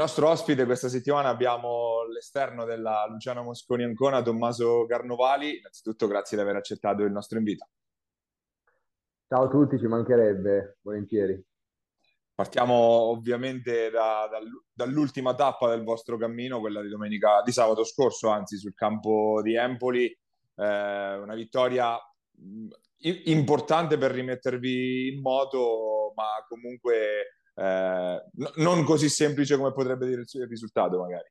[0.00, 5.58] Nostro ospite questa settimana abbiamo l'esterno della Luciano Mosconi Ancona, Tommaso Carnovali.
[5.58, 7.68] Innanzitutto grazie di aver accettato il nostro invito.
[9.28, 11.38] Ciao a tutti, ci mancherebbe, volentieri.
[12.34, 14.38] Partiamo ovviamente da, da,
[14.72, 19.54] dall'ultima tappa del vostro cammino, quella di domenica, di sabato scorso, anzi sul campo di
[19.54, 20.06] Empoli.
[20.06, 20.16] Eh,
[21.18, 21.98] una vittoria
[23.00, 27.89] importante per rimettervi in moto, ma comunque eh,
[28.56, 31.28] non così semplice come potrebbe dire il risultato magari.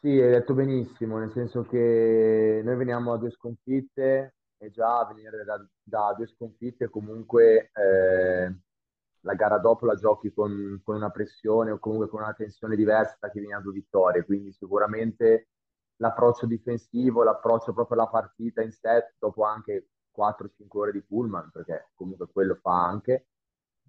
[0.00, 5.44] Sì, hai detto benissimo, nel senso che noi veniamo da due sconfitte e già venire
[5.44, 8.56] da, da due sconfitte comunque eh,
[9.22, 13.16] la gara dopo la giochi con, con, una pressione o comunque con una tensione diversa
[13.18, 15.48] da chi viene a due vittorie, quindi sicuramente
[15.96, 21.90] l'approccio difensivo, l'approccio proprio alla partita in set dopo anche 4-5 ore di pullman, perché
[21.94, 23.26] comunque quello fa anche,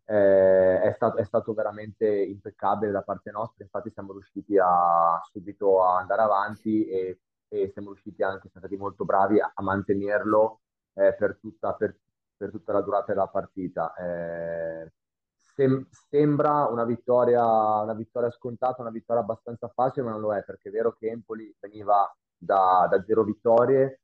[0.10, 5.84] eh, è, stato, è, stato, veramente impeccabile da parte nostra, infatti siamo riusciti a, subito
[5.84, 10.62] a andare avanti e, e siamo riusciti anche, siamo stati molto bravi a, a mantenerlo
[10.94, 11.96] eh, per, tutta, per,
[12.36, 13.94] per tutta la durata della partita.
[13.94, 14.92] Eh,
[15.36, 20.44] sem- sembra una vittoria, una vittoria scontata, una vittoria abbastanza facile, ma non lo è,
[20.44, 24.02] perché è vero che Empoli veniva da, da zero vittorie,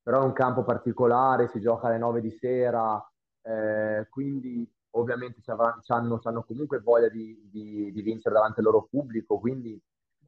[0.00, 3.04] però è un campo particolare, si gioca alle 9 di sera,
[3.42, 5.40] eh, quindi ovviamente
[5.86, 9.80] hanno, comunque voglia di, di, di, vincere davanti al loro pubblico, quindi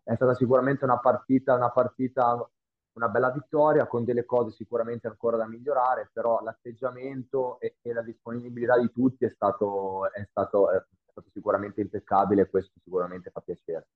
[0.02, 2.48] è stata sicuramente una partita, una partita,
[2.92, 8.02] una bella vittoria con delle cose sicuramente ancora da migliorare, però l'atteggiamento e, e la
[8.02, 13.40] disponibilità di tutti è stato, è, stato, è stato sicuramente impeccabile e questo sicuramente fa
[13.40, 13.88] piacere.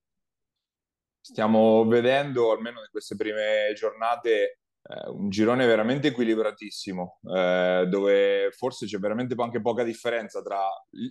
[1.21, 8.87] Stiamo vedendo, almeno in queste prime giornate, eh, un girone veramente equilibratissimo, eh, dove forse
[8.87, 10.61] c'è veramente anche poca differenza tra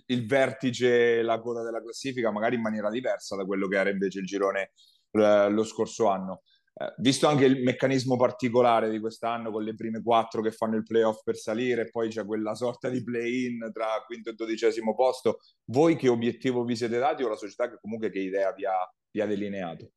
[0.06, 3.90] il, vertice e la coda della classifica, magari in maniera diversa da quello che era
[3.90, 4.72] invece il girone
[5.10, 6.42] eh, lo scorso anno.
[6.76, 10.82] Eh, visto anche il meccanismo particolare di quest'anno con le prime quattro che fanno il
[10.82, 15.96] playoff per salire poi c'è quella sorta di play-in tra quinto e dodicesimo posto, voi
[15.96, 19.20] che obiettivo vi siete dati o la società che comunque che idea vi ha, vi
[19.20, 19.90] ha delineato?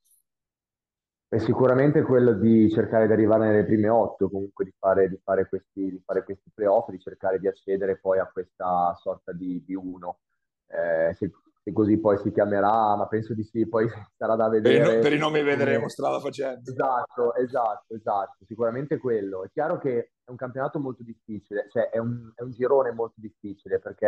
[1.30, 5.50] È sicuramente quello di cercare di arrivare nelle prime otto, comunque di fare, di fare
[5.50, 9.76] questi, di fare questi playoff, di cercare di accedere poi a questa sorta di, di
[9.76, 10.20] uno.
[10.68, 11.30] Eh, se,
[11.62, 14.84] se, così poi si chiamerà, ma penso di sì, poi sarà da vedere.
[14.86, 16.72] Per i, per i nomi vedremo strada facendo.
[16.72, 19.44] Esatto, esatto, esatto, sicuramente quello.
[19.44, 23.16] È chiaro che è un campionato molto difficile, cioè è un, è un girone molto
[23.18, 24.08] difficile perché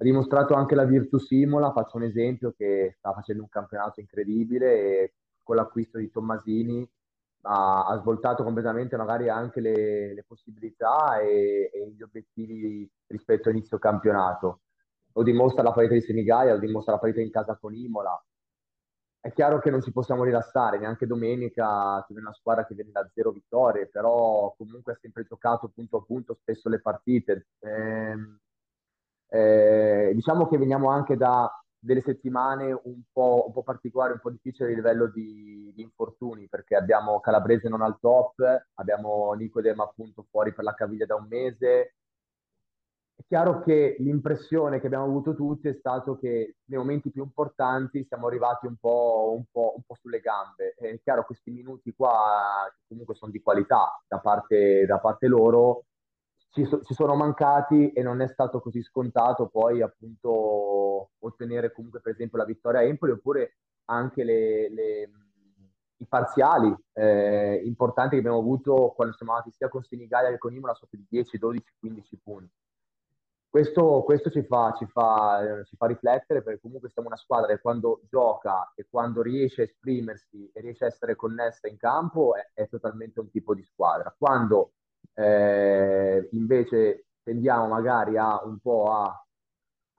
[0.00, 4.72] ha dimostrato anche la Virtus Imola, faccio un esempio, che sta facendo un campionato incredibile
[4.72, 5.14] e
[5.48, 6.86] con l'acquisto di Tommasini
[7.44, 13.78] ha, ha, svoltato completamente magari anche le, le possibilità e, e, gli obiettivi rispetto all'inizio
[13.78, 14.60] campionato.
[15.14, 18.22] Lo dimostra la parità di Senigaia, lo dimostra la parità in casa con Imola.
[19.20, 23.08] È chiaro che non ci possiamo rilassare, neanche domenica c'è una squadra che viene da
[23.14, 27.46] zero vittorie, però comunque ha sempre giocato punto a punto spesso le partite.
[27.60, 28.14] Eh,
[29.30, 34.30] eh, diciamo che veniamo anche da delle settimane un po', un po', particolari, un po'
[34.30, 40.26] difficili a livello di, di, infortuni, perché abbiamo Calabrese non al top, abbiamo Nicodem appunto
[40.30, 41.94] fuori per la caviglia da un mese.
[43.14, 48.04] È chiaro che l'impressione che abbiamo avuto tutti è stato che nei momenti più importanti
[48.04, 50.74] siamo arrivati un po', un po', un po sulle gambe.
[50.74, 55.86] È chiaro questi minuti qua comunque sono di qualità da parte, da parte loro,
[56.50, 60.77] ci, so, ci, sono mancati e non è stato così scontato poi appunto
[61.20, 65.10] ottenere comunque per esempio la vittoria a Empoli oppure anche le, le,
[65.98, 70.54] i parziali eh, importanti che abbiamo avuto quando siamo andati sia con Senigallia che con
[70.54, 72.54] Imola sotto di 10, 12, 15 punti.
[73.50, 77.60] Questo, questo ci, fa, ci, fa, ci, fa, riflettere perché comunque siamo una squadra che
[77.60, 82.50] quando gioca e quando riesce a esprimersi e riesce a essere connessa in campo è,
[82.52, 84.14] è totalmente un tipo di squadra.
[84.16, 84.72] Quando
[85.14, 89.26] eh, invece tendiamo magari a un po' a,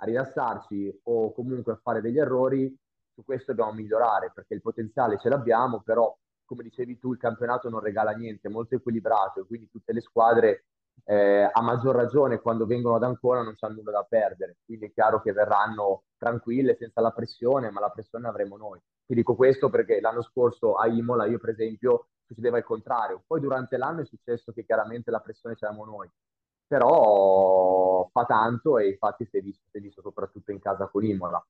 [0.02, 2.76] a rilassarci o comunque a fare degli errori,
[3.14, 7.70] su questo dobbiamo migliorare perché il potenziale ce l'abbiamo, però come dicevi tu il campionato
[7.70, 10.66] non regala niente, è molto equilibrato e quindi tutte le squadre
[11.06, 14.92] eh, a maggior ragione quando vengono ad Ancona non hanno nulla da perdere, quindi è
[14.92, 18.80] chiaro che verranno tranquille senza la pressione, ma la pressione avremo noi.
[19.06, 23.24] Ti dico questo perché l'anno scorso a Imola io per esempio succedeva il contrario.
[23.26, 26.10] Poi durante l'anno è successo che chiaramente la pressione c'eravamo noi,
[26.70, 31.04] però fa tanto e infatti si è visto, si è visto soprattutto in casa con
[31.04, 31.44] Imola.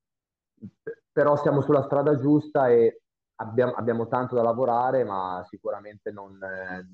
[1.12, 3.02] Però siamo sulla strada giusta e
[3.36, 6.88] abbiamo, abbiamo tanto da lavorare, ma sicuramente non, eh,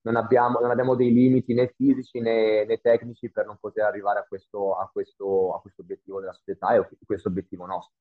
[0.00, 4.20] non, abbiamo, non, abbiamo, dei limiti né fisici né, né, tecnici per non poter arrivare
[4.20, 7.94] a questo, a questo, a questo obiettivo della società e a questo obiettivo nostro.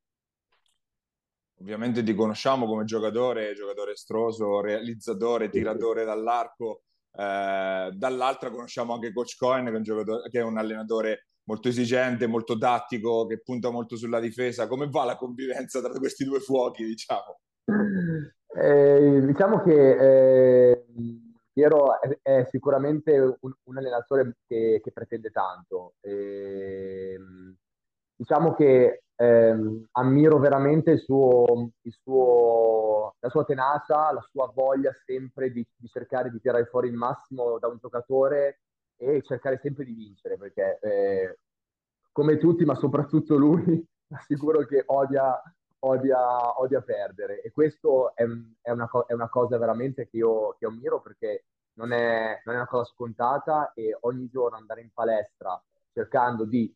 [1.59, 6.83] Ovviamente ti conosciamo come giocatore, giocatore estroso, realizzatore, tiratore dall'arco.
[7.17, 12.27] Eh, dall'altra conosciamo anche Coach Cohen, che è, un che è un allenatore molto esigente,
[12.27, 14.67] molto tattico, che punta molto sulla difesa.
[14.67, 17.39] Come va la convivenza tra questi due fuochi, diciamo?
[18.56, 20.86] Eh, diciamo che eh,
[21.51, 25.95] Piero è, è sicuramente un, un, allenatore che, che pretende tanto.
[26.01, 27.17] Eh,
[28.15, 35.51] diciamo che ehm, ammiro veramente il suo, suo, la sua tenacia, la sua voglia sempre
[35.51, 38.62] di, di, cercare di tirare fuori il massimo da un giocatore
[38.95, 41.39] e cercare sempre di vincere, perché eh,
[42.12, 45.41] come tutti, ma soprattutto lui, assicuro che odia,
[45.80, 47.41] odia, odia perdere.
[47.41, 48.23] E questo è,
[48.62, 52.58] è, una, è, una, cosa veramente che io, che ammiro perché non è, non è
[52.58, 56.71] una cosa scontata e ogni giorno andare in palestra cercando di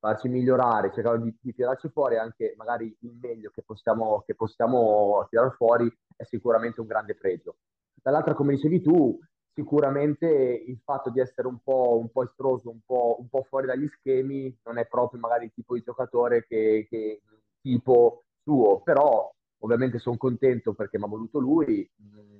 [0.00, 5.26] farci migliorare, cercare di, di, tirarci fuori anche magari il meglio che possiamo, che possiamo
[5.28, 7.58] tirare fuori è sicuramente un grande pregio.
[8.02, 9.18] Dall'altra, come dicevi tu,
[9.52, 13.66] sicuramente il fatto di essere un po', un po estroso, un po', un po', fuori
[13.66, 17.20] dagli schemi, non è proprio magari il tipo di giocatore che, che
[17.60, 19.30] tipo suo, però
[19.62, 21.88] ovviamente sono contento perché mi ha voluto lui,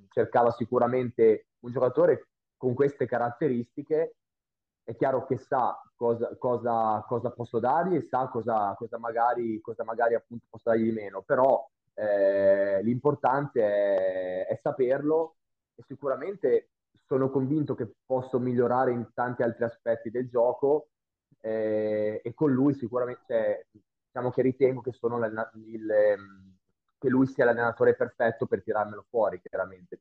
[0.08, 4.16] cercava sicuramente un giocatore con queste caratteristiche,
[4.82, 9.84] è chiaro che sa cosa, cosa, cosa posso dargli e sa cosa, cosa, magari, cosa
[9.84, 15.34] magari appunto posso dargli di meno, però eh, l'importante è, è saperlo
[15.74, 16.70] e sicuramente
[17.04, 20.88] sono convinto che posso migliorare in tanti altri aspetti del gioco
[21.40, 24.92] eh, e con lui sicuramente cioè, diciamo che ritengo che,
[25.66, 26.56] il, ehm,
[26.98, 30.00] che, lui sia l'allenatore perfetto per tirarmelo fuori chiaramente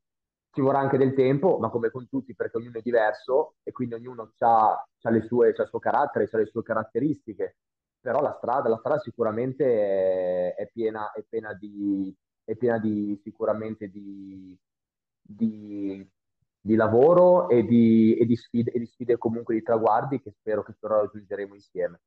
[0.52, 3.94] ci vorrà anche del tempo ma come con tutti perché ognuno è diverso e quindi
[3.94, 4.86] ognuno ha
[5.62, 7.56] il suo carattere ha le sue caratteristiche
[8.00, 13.20] però la strada, la strada sicuramente è, è, piena, è piena di è piena di
[13.22, 14.58] sicuramente di,
[15.20, 16.08] di
[16.60, 20.62] di lavoro e di, e di, sfide, e di sfide comunque di traguardi che spero
[20.62, 22.00] che però raggiungeremo insieme.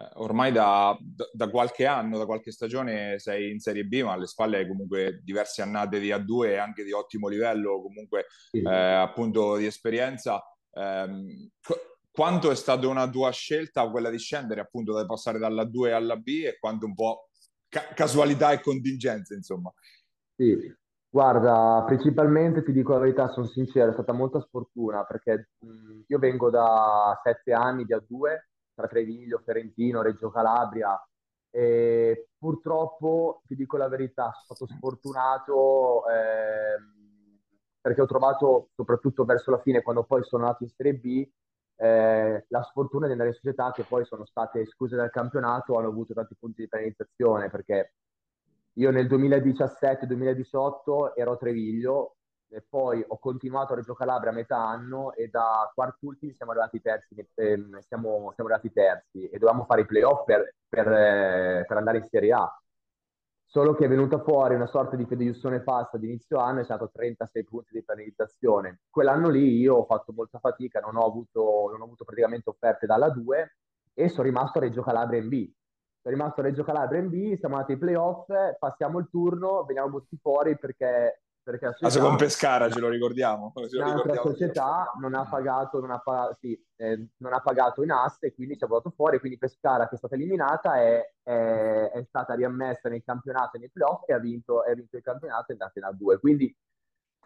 [0.00, 0.96] Eh, ormai da,
[1.32, 5.20] da, qualche anno, da qualche stagione sei in Serie B, ma alle spalle hai comunque
[5.22, 8.62] diverse annate di A2 e anche di ottimo livello, comunque sì.
[8.62, 10.42] eh, appunto di esperienza.
[10.72, 11.50] Eh,
[12.10, 16.16] quanto è stata una tua scelta quella di scendere, appunto, da passare dalla 2 alla
[16.16, 17.28] B e quanto un po'
[17.68, 19.70] ca- casualità e contingenze, insomma?
[20.34, 20.78] Sì,
[21.12, 26.18] Guarda, principalmente ti dico la verità, sono sincero, è stata molta sfortuna perché mh, io
[26.20, 28.49] vengo da sette anni di A2
[28.80, 31.00] tra Treviglio, Ferentino, Reggio Calabria.
[31.52, 37.00] E purtroppo ti dico la verità, sono stato sfortunato ehm,
[37.80, 41.28] perché ho trovato, soprattutto verso la fine, quando poi sono andato in Serie B,
[41.76, 45.88] eh, la sfortuna di andare in società che poi sono state escluse dal campionato, hanno
[45.88, 47.94] avuto tanti punti di penalizzazione perché
[48.74, 52.16] io nel 2017-2018 ero a Treviglio
[52.50, 56.80] e poi ho continuato a Reggio Calabria a metà anno e da quartultimi siamo arrivati
[56.80, 61.76] terzi, eh, siamo, siamo arrivati terzi e dovevamo fare i playoff per, per, eh, per,
[61.76, 62.60] andare in Serie A.
[63.44, 66.90] Solo che è venuta fuori una sorta di fideiussione fasta ad inizio anno, è stato
[66.92, 68.80] 36 punti di penalizzazione.
[68.90, 72.86] Quell'anno lì io ho fatto molta fatica, non ho avuto, non ho avuto praticamente offerte
[72.86, 73.56] dalla 2
[73.94, 75.52] e sono rimasto a Reggio Calabria in B
[76.02, 78.26] è rimasto Reggio Calabria in B, siamo andati ai playoff,
[78.58, 81.22] passiamo il turno, veniamo butti fuori perché...
[81.42, 83.52] perché la società, con Pescara, ce lo ricordiamo.
[83.54, 87.82] Ce lo ricordiamo società non ha pagato, non ha pagato, sì, eh, non ha pagato
[87.82, 91.12] in aste e quindi ci ha votato fuori, quindi Pescara che è stata eliminata è,
[91.22, 95.02] è, è stata riammessa nel campionato e nei playoff e ha vinto, ha vinto il
[95.02, 96.18] campionato e è andata in A2.
[96.18, 96.54] Quindi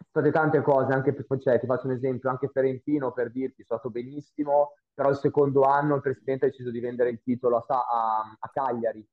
[0.09, 3.65] state tante cose, anche per, cioè, ti faccio un esempio, anche Ferentino per dirti, è
[3.65, 7.65] stato benissimo, però il secondo anno il presidente ha deciso di vendere il titolo a,
[7.67, 9.05] a, a Cagliari.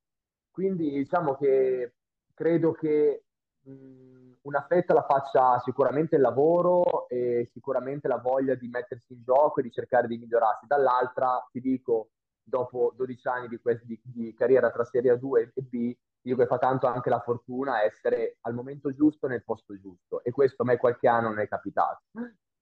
[0.50, 1.94] Quindi diciamo che
[2.34, 3.24] credo che
[3.64, 9.61] una fetta la faccia sicuramente il lavoro e sicuramente la voglia di mettersi in gioco
[9.61, 10.66] e di cercare di migliorarsi.
[10.66, 12.11] Dall'altra, ti dico,
[12.42, 16.59] dopo 12 anni di, di, di carriera tra Serie A2 e B, dico che fa
[16.59, 20.77] tanto anche la fortuna essere al momento giusto nel posto giusto e questo a me
[20.77, 22.03] qualche anno non è capitato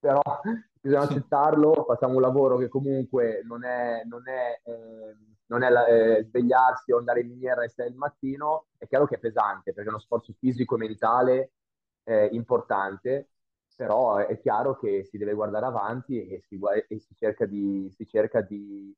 [0.00, 0.20] però
[0.80, 5.16] bisogna accettarlo facciamo un lavoro che comunque non è, non è, eh,
[5.46, 9.16] non è la, eh, svegliarsi o andare in miniera e il mattino è chiaro che
[9.16, 11.52] è pesante perché è uno sforzo fisico e mentale
[12.04, 13.30] eh, importante
[13.76, 18.06] però è chiaro che si deve guardare avanti e si, e si cerca di, si
[18.06, 18.94] cerca di,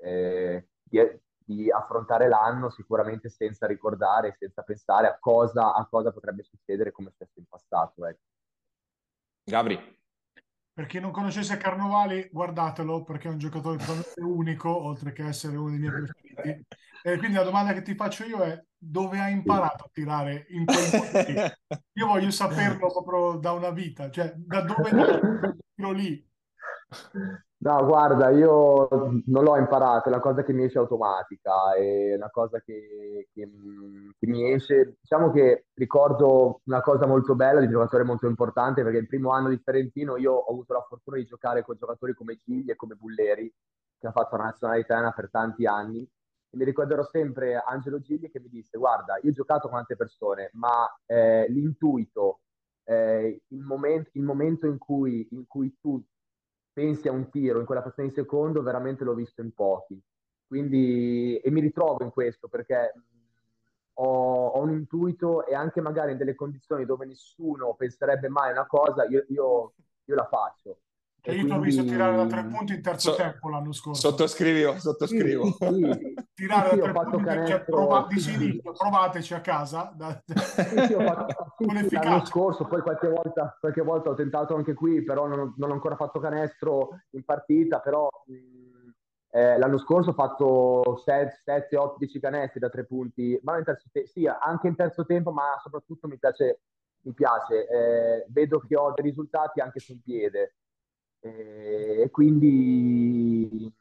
[0.00, 0.98] eh, di
[1.44, 7.10] di affrontare l'anno sicuramente senza ricordare, senza pensare a cosa, a cosa potrebbe succedere come
[7.10, 8.06] è stato in passato.
[8.06, 8.22] Ecco.
[9.44, 10.02] Gabri.
[10.74, 15.56] Per chi non conoscesse Carnovali, guardatelo perché è un giocatore totalmente unico, oltre che essere
[15.56, 16.66] uno dei miei preferiti.
[17.04, 20.64] E quindi la domanda che ti faccio io è dove hai imparato a tirare in
[20.64, 24.90] quel modo Io voglio saperlo proprio da una vita, cioè da dove
[25.76, 26.28] tiro lì.
[27.64, 28.88] No, guarda, io
[29.24, 33.48] non l'ho imparato, è una cosa che mi esce automatica, è una cosa che, che,
[34.18, 34.98] che mi esce.
[35.00, 39.30] Diciamo che ricordo una cosa molto bella di un giocatore molto importante, perché il primo
[39.30, 42.76] anno di Ferentino io ho avuto la fortuna di giocare con giocatori come Gigli e
[42.76, 43.50] come Bulleri,
[43.98, 46.02] che ha fatto la nazionale italiana per tanti anni.
[46.02, 49.96] E mi ricorderò sempre Angelo Gigli che mi disse: Guarda, io ho giocato con tante
[49.96, 52.40] persone, ma eh, l'intuito,
[52.84, 56.04] eh, il, moment- il, momento in cui, in cui tu
[56.74, 59.98] pensi a un tiro in quella frazione di secondo, veramente l'ho visto in pochi.
[60.46, 62.92] Quindi, e mi ritrovo in questo perché
[63.94, 68.66] ho, ho, un intuito e anche magari in delle condizioni dove nessuno penserebbe mai una
[68.66, 70.80] cosa, io, io, io la faccio.
[71.24, 74.10] Cioè, io ti ho visto tirare da tre punti in terzo so, tempo l'anno scorso.
[74.10, 75.44] Sottoscrivo, sottoscrivo.
[75.46, 77.46] Sì, sì, tirare sì, da tre punti, canestro...
[77.46, 79.90] cioè, prova, di sinistro, provateci a casa.
[79.96, 80.22] Da...
[80.28, 81.54] Sì, sì, ho fatto,
[81.92, 85.72] l'anno scorso, poi qualche volta, qualche volta, ho tentato anche qui, però non, non ho
[85.72, 88.06] ancora fatto canestro in partita, però...
[88.26, 88.62] Mh,
[89.30, 93.88] eh, l'anno scorso ho fatto 7, 8, 10 canestri da tre punti, ma in terzo
[93.90, 96.60] te- sì, anche in terzo tempo, ma soprattutto mi piace,
[97.00, 97.66] mi piace.
[97.66, 100.54] Eh, vedo che ho dei risultati anche sul piede.
[101.24, 103.72] Eh, e quindi,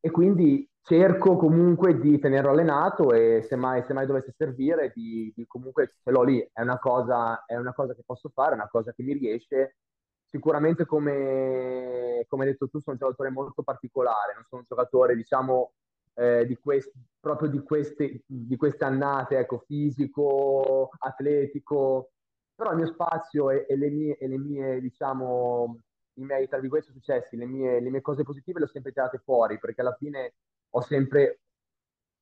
[0.00, 5.30] e quindi cerco comunque di tenerlo allenato e se mai, se mai dovesse servire, di,
[5.36, 6.40] di comunque ce l'ho lì.
[6.52, 9.76] È una, cosa, è una cosa che posso fare, è una cosa che mi riesce.
[10.30, 15.16] Sicuramente, come, come hai detto tu, sono un giocatore molto particolare, non sono un giocatore,
[15.16, 15.72] diciamo,
[16.14, 22.12] eh, di quest, proprio di queste, di queste annate, ecco, fisico, atletico,
[22.54, 25.80] però il mio spazio e, e le mie, e le mie diciamo,
[26.20, 29.18] i miei, tra virgolette, successi, le mie, le mie cose positive le ho sempre tirate
[29.18, 30.34] fuori, perché alla fine
[30.70, 31.40] ho sempre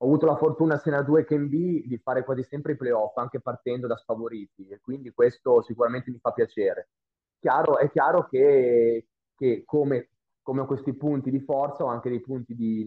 [0.01, 3.41] ho avuto la fortuna 2 che in B di fare quasi sempre i playoff, anche
[3.41, 6.89] partendo da sfavoriti, e quindi questo sicuramente mi fa piacere.
[7.37, 12.21] Chiaro, è chiaro che, che come, come, ho questi punti di forza ho anche dei
[12.21, 12.85] punti di,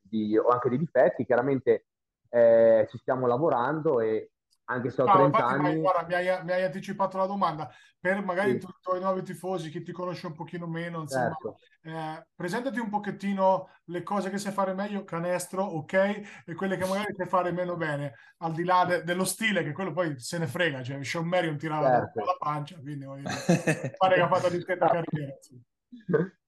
[0.00, 1.86] di, anche dei difetti, chiaramente
[2.30, 4.30] eh, ci stiamo lavorando e
[4.66, 5.62] anche se ho no, 30 anni.
[5.62, 7.70] Vai, guarda, mi hai, mi hai, anticipato la domanda.
[8.00, 8.56] Per magari sì.
[8.56, 11.56] i tuoi nuovi tifosi, chi ti conosce un pochino meno, insomma, certo.
[11.82, 16.86] eh, presentati un pochettino le cose che sai fare meglio, canestro, ok, e quelle che
[16.86, 20.38] magari sai fare meno bene, al di là de- dello stile, che quello poi se
[20.38, 22.24] ne frega, cioè Sean Marion tirava certo.
[22.24, 25.36] la pancia, quindi voglio dire, pare che ha fatto discreta carriera.
[25.40, 25.62] Sì.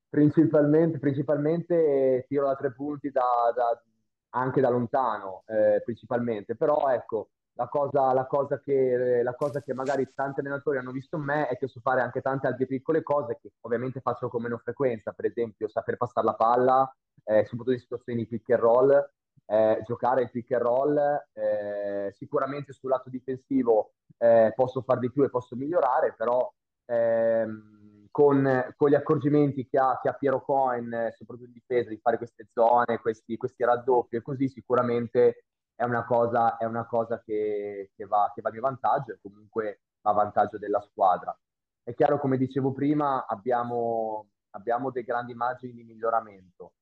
[0.08, 3.82] Principalmente, principalmente tiro da tre punti da, da,
[4.30, 9.72] anche da lontano, eh, principalmente, però ecco la cosa, la, cosa che, la cosa che
[9.72, 13.02] magari tanti allenatori hanno visto in me è che so fare anche tante altre piccole
[13.02, 17.72] cose che ovviamente faccio con meno frequenza, per esempio saper passare la palla, eh, soprattutto
[17.72, 19.10] in situazioni di pick and roll,
[19.46, 20.98] eh, giocare il pick and roll,
[21.32, 26.52] eh, sicuramente sul lato difensivo eh, posso fare di più e posso migliorare, però
[26.84, 31.98] ehm, con, con, gli accorgimenti che ha, che ha Piero Cohen, soprattutto in difesa, di
[32.02, 35.44] fare queste zone, questi, questi raddoppi e così, sicuramente
[35.76, 39.18] è una cosa, è una cosa che, che, va, che va a mio vantaggio e
[39.20, 41.38] comunque va a vantaggio della squadra.
[41.82, 46.72] È chiaro, come dicevo prima, abbiamo, abbiamo dei grandi margini di miglioramento.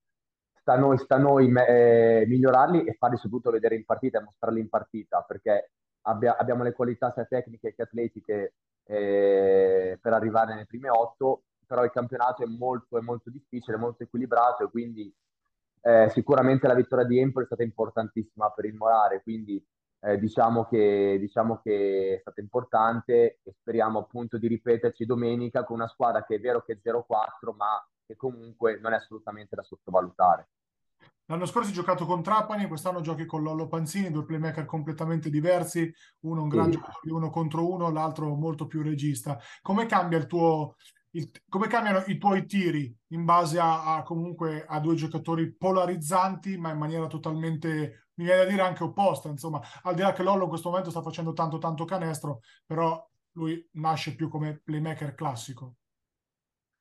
[0.54, 4.22] Sta a noi, sta a noi eh, migliorarli e farli soprattutto vedere in partita e
[4.22, 5.72] mostrarli in partita, perché
[6.02, 11.84] abbia, abbiamo le qualità sia tecniche che atletiche eh, per arrivare nelle prime otto, però
[11.84, 15.12] il campionato è molto, è molto difficile, molto equilibrato e quindi
[15.86, 19.62] eh, sicuramente la vittoria di Empoli è stata importantissima per il morale, quindi
[20.00, 25.76] eh, diciamo, che, diciamo che è stata importante e speriamo appunto di ripeterci domenica con
[25.76, 29.62] una squadra che è vero che è 0-4, ma che comunque non è assolutamente da
[29.62, 30.48] sottovalutare.
[31.26, 35.92] L'anno scorso hai giocato con Trapani, quest'anno giochi con Lollo Panzini, due playmaker completamente diversi,
[36.20, 36.72] uno un gran sì.
[36.72, 39.38] giocatore di uno contro uno, l'altro molto più regista.
[39.62, 40.76] Come cambia il tuo,
[41.14, 46.56] il, come cambiano i tuoi tiri in base a, a, comunque a due giocatori polarizzanti,
[46.56, 49.28] ma in maniera totalmente, mi viene da dire anche opposta.
[49.28, 53.04] Insomma, al di là che Lollo in questo momento sta facendo tanto tanto canestro, però
[53.32, 55.76] lui nasce più come playmaker classico.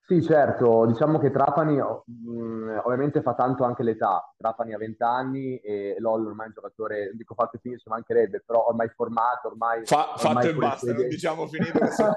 [0.06, 4.34] Sì, certo, diciamo che Trapani mh, mm, ovviamente fa tanto anche l'età.
[4.36, 7.84] Trapani ha 20 anni e Lollo ormai è un giocatore, non dico fatto e finito,
[7.84, 9.86] ci mancherebbe, però ormai formato, ormai...
[9.86, 12.12] Fa, ormai fatto e basta, non diciamo finito che si no,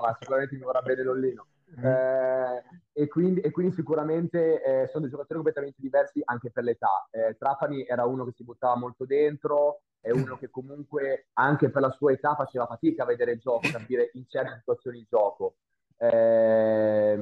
[0.00, 1.46] ma sicuramente mi vorrà bene Lollino.
[1.80, 1.84] Mm.
[1.84, 2.62] Eh,
[2.92, 7.08] e, quindi, e, quindi, sicuramente eh, sono dei giocatori completamente diversi anche per l'età.
[7.10, 11.82] Eh, Trapani era uno che si buttava molto dentro, è uno che comunque anche per
[11.82, 15.56] la sua età faceva fatica a vedere il gioco, capire in certe situazioni il gioco.
[16.02, 17.16] Eh,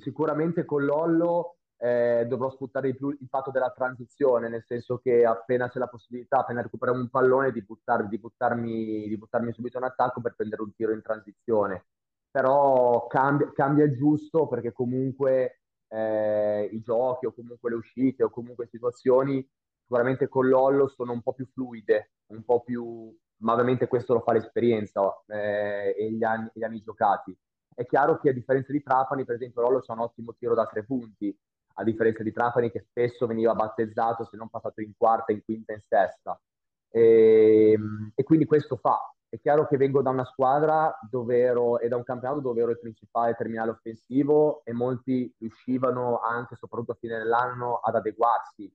[0.00, 5.24] sicuramente con Lollo eh, dovrò sfruttare di più il fatto della transizione, nel senso che
[5.24, 9.78] appena c'è la possibilità, appena recuperiamo un pallone, di, buttar, di, buttarmi, di buttarmi subito
[9.78, 11.86] in attacco per prendere un tiro in transizione.
[12.30, 18.66] Però cambia, cambia giusto perché comunque eh, i giochi o comunque le uscite o comunque
[18.66, 19.46] situazioni
[19.82, 24.20] sicuramente con Lollo sono un po' più fluide, un po' più, ma ovviamente questo lo
[24.20, 27.36] fa l'esperienza eh, e gli anni, gli anni giocati
[27.76, 30.64] è chiaro che a differenza di Trapani, per esempio, Rollo c'è un ottimo tiro da
[30.64, 31.36] tre punti,
[31.74, 35.74] a differenza di Trapani che spesso veniva battezzato se non passato in quarta, in quinta,
[35.74, 36.40] in sesta.
[36.88, 38.98] E, ehm, e quindi questo fa.
[39.28, 42.70] È chiaro che vengo da una squadra dove ero, e da un campionato dove ero
[42.70, 48.72] il principale terminale offensivo e molti riuscivano anche, soprattutto a fine dell'anno, ad adeguarsi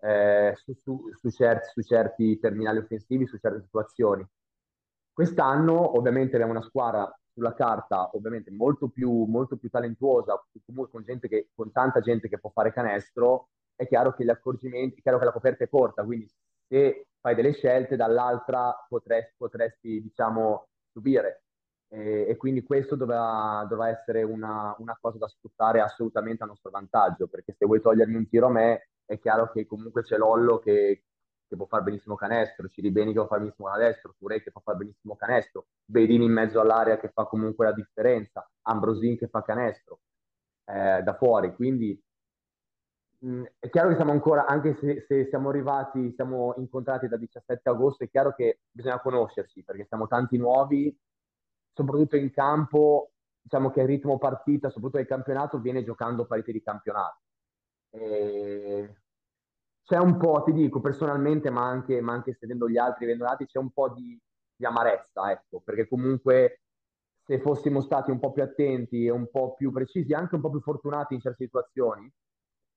[0.00, 4.26] eh, su, su, su, certi, su certi terminali offensivi, su certe situazioni.
[5.10, 11.02] Quest'anno ovviamente abbiamo una squadra sulla carta ovviamente molto più, molto più talentuosa, comunque con,
[11.02, 15.02] gente che, con tanta gente che può fare canestro, è chiaro che gli accorgimenti, è
[15.02, 16.30] chiaro che la coperta è corta, quindi
[16.68, 21.44] se fai delle scelte, dall'altra potresti, potresti diciamo, subire.
[21.88, 26.70] E, e, quindi questo dovrà, dovrà essere una, una, cosa da sfruttare assolutamente a nostro
[26.70, 30.58] vantaggio, perché se vuoi togliermi un tiro a me, è chiaro che comunque c'è Lollo
[30.58, 31.04] che,
[31.52, 34.78] che può fare benissimo canestro, Ciribeni che può fare benissimo canestro, Touré che può fare
[34.78, 40.00] benissimo canestro, Bedini in mezzo all'area che fa comunque la differenza, Ambrosin che fa canestro
[40.64, 42.00] eh, da fuori, quindi
[43.18, 47.16] mh, mm, è chiaro che siamo ancora, anche se, se, siamo arrivati, siamo incontrati da
[47.18, 50.96] 17 agosto, è chiaro che bisogna conoscersi perché siamo tanti nuovi,
[51.74, 53.10] soprattutto in campo,
[53.42, 57.20] diciamo che il ritmo partita, soprattutto nel campionato, viene giocando pariti di campionato.
[57.90, 59.01] E
[59.92, 63.58] c'è un po', ti dico personalmente, ma anche, ma anche sedendo gli altri vendolati, c'è
[63.58, 64.18] un po' di,
[64.56, 66.62] di, amarezza, ecco, perché comunque
[67.22, 70.48] se fossimo stati un po' più attenti e un po' più precisi, anche un po'
[70.48, 72.10] più fortunati in certe situazioni,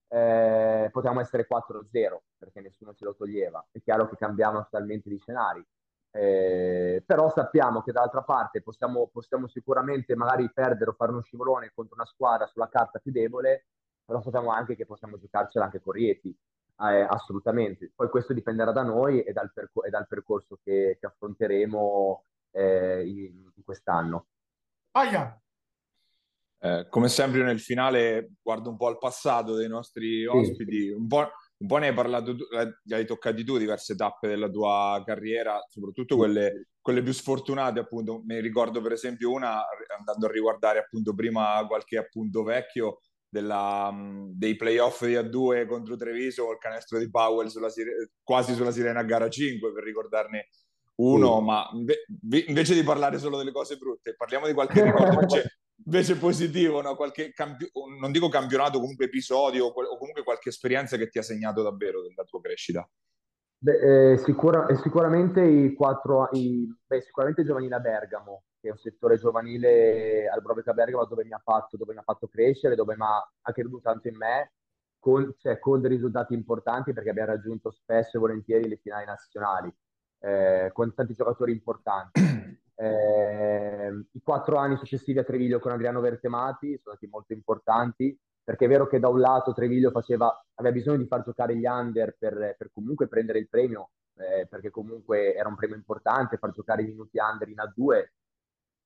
[0.09, 3.65] eh, potevamo essere 4-0, perché nessuno ce lo toglieva.
[3.71, 5.65] È chiaro che cambiavano totalmente gli scenari.
[6.11, 11.71] Eh, però sappiamo che dall'altra parte possiamo, possiamo sicuramente magari perdere o fare uno scivolone
[11.73, 13.67] contro una squadra sulla carta più debole,
[14.03, 16.37] però sappiamo anche che possiamo giocarcela anche con Rieti
[16.79, 17.91] eh, assolutamente.
[17.95, 23.07] Poi questo dipenderà da noi e dal, percor- e dal percorso che, che affronteremo eh,
[23.07, 24.27] in, in, quest'anno.
[24.91, 25.39] Aia.
[26.57, 30.89] Eh, come sempre nel finale guardo un po' al passato dei nostri ospiti, sì.
[30.89, 32.43] un, po', un po' ne hai parlato tu,
[32.89, 38.39] hai toccati tu diverse tappe della tua carriera, soprattutto quelle, quelle più sfortunate appunto, mi
[38.39, 39.63] ricordo per esempio una
[39.97, 43.93] andando a riguardare appunto prima qualche appunto vecchio della,
[44.31, 47.69] dei playoff di A2 contro Treviso col canestro di Powell sulla
[48.23, 50.47] quasi sulla sirena a gara 5 per ricordarne
[50.95, 51.43] uno, mm.
[51.43, 56.17] ma inve- invece di parlare solo delle cose brutte, parliamo di qualche ricordo invece, invece
[56.17, 56.95] positivo, no?
[56.95, 57.69] qualche campi-
[57.99, 62.23] non dico campionato, comunque episodio o comunque qualche esperienza che ti ha segnato davvero della
[62.23, 62.87] tua crescita.
[63.57, 68.77] Beh, eh, sicura- sicuramente i quattro, i, beh, sicuramente giovanile a Bergamo, che è un
[68.77, 72.95] settore giovanile al Probeca Bergamo dove mi ha fatto, dove mi ha fatto crescere, dove
[72.95, 74.53] mi ha anche creduto tanto in me,
[74.97, 79.71] con, cioè, con dei risultati importanti perché abbiamo raggiunto spesso e volentieri le finali nazionali,
[80.19, 82.21] eh, con tanti giocatori importanti.
[82.77, 88.65] Eh, I quattro anni successivi a Treviglio con Adriano Vertemati sono stati molto importanti perché
[88.65, 92.17] è vero che da un lato Treviglio faceva, aveva bisogno di far giocare gli under
[92.19, 96.81] per, per comunque prendere il premio, eh, perché comunque era un premio importante far giocare
[96.81, 98.03] i minuti under in A2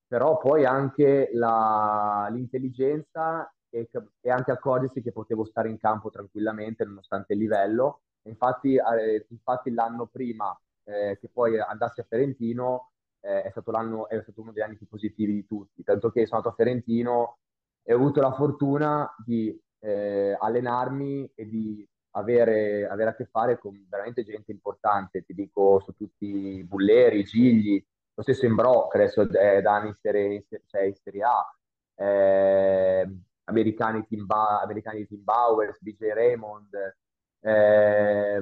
[0.10, 3.88] però poi anche la, l'intelligenza e,
[4.22, 8.01] e, anche accorgersi che potevo stare in campo tranquillamente nonostante il livello.
[8.24, 12.89] Infatti, eh, infatti l'anno prima eh, che poi andassi a Ferentino
[13.20, 16.38] eh, è, stato è, stato uno degli anni più positivi di tutti, tanto che sono
[16.38, 17.38] andato a Ferentino
[17.84, 23.60] e ho avuto la fortuna di eh, allenarmi e di avere, avere, a che fare
[23.60, 27.86] con veramente gente importante, ti dico su tutti Bulleri, Gigli,
[28.20, 31.55] lo stesso Imbro, che adesso è da anni in Serie, cioè in serie A,
[31.95, 33.09] eh,
[33.45, 36.97] americani, Tim ba- americani Tim Bowers, BJ Raymond.
[37.39, 38.39] Eh,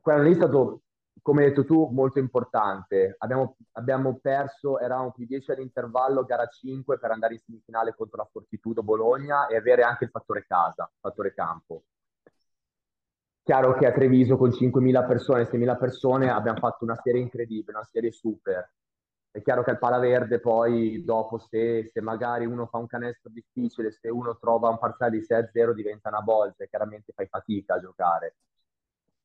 [0.00, 0.82] quello lì è stato,
[1.22, 3.14] come hai detto tu, molto importante.
[3.18, 8.28] Abbiamo, abbiamo perso, eravamo più 10 all'intervallo, gara 5 per andare in semifinale contro la
[8.30, 11.84] Fortitudo Bologna e avere anche il fattore casa, il fattore campo.
[13.46, 17.84] Chiaro che a Treviso con 5.000 persone, 6.000 persone abbiamo fatto una serie incredibile, una
[17.84, 18.68] serie super.
[19.30, 23.92] È chiaro che al Palaverde poi dopo se, se magari uno fa un canestro difficile,
[23.92, 27.80] se uno trova un parziale di 6-0 diventa una bolsa e chiaramente fai fatica a
[27.80, 28.34] giocare.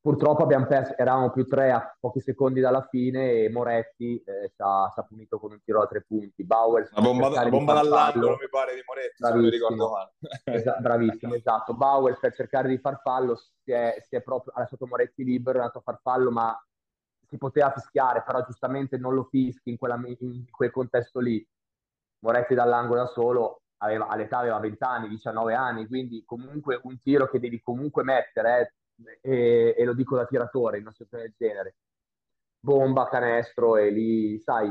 [0.02, 4.56] Purtroppo abbiamo perso, eravamo più tre a pochi secondi dalla fine e Moretti eh, ci,
[4.58, 6.44] ha, punito con un tiro a tre punti.
[6.44, 10.12] Bauer la bomba, la bomba dall'angolo mi pare di Moretti, se non mi ricordo male.
[10.46, 11.76] Esa, bravissimo, esatto.
[11.76, 15.60] Bauer per cercare di far fallo si è, si è proprio, ha lasciato Moretti libero,
[15.60, 16.60] è andato a far fallo, ma
[17.28, 21.48] si poteva fischiare, però giustamente non lo fischi in, quella, in quel contesto lì.
[22.24, 27.28] Moretti dall'angolo da solo, aveva, all'età aveva 20 anni, 19 anni, quindi comunque un tiro
[27.30, 28.74] che devi comunque mettere, eh,
[29.22, 31.76] e, e lo dico da tiratore in una situazione del genere,
[32.60, 34.70] bomba, canestro e lì, sai,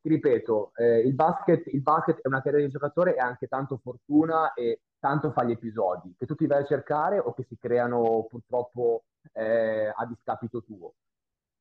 [0.00, 3.78] ti ripeto, eh, il, basket, il basket è una carriera di giocatore e anche tanto
[3.82, 7.56] fortuna e tanto fa gli episodi che tu ti vai a cercare o che si
[7.58, 10.94] creano purtroppo eh, a discapito tuo.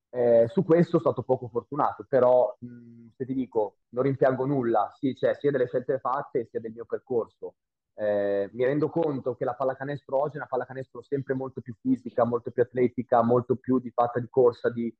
[0.09, 4.89] Eh, su questo sono stato poco fortunato, però mh, se ti dico non rimpiango nulla,
[4.97, 7.55] sì, cioè, sia delle scelte fatte sia del mio percorso.
[7.97, 12.25] Eh, mi rendo conto che la pallacanestro oggi è una pallacanestro sempre molto più fisica,
[12.25, 14.93] molto più atletica, molto più di fatta di corsa, di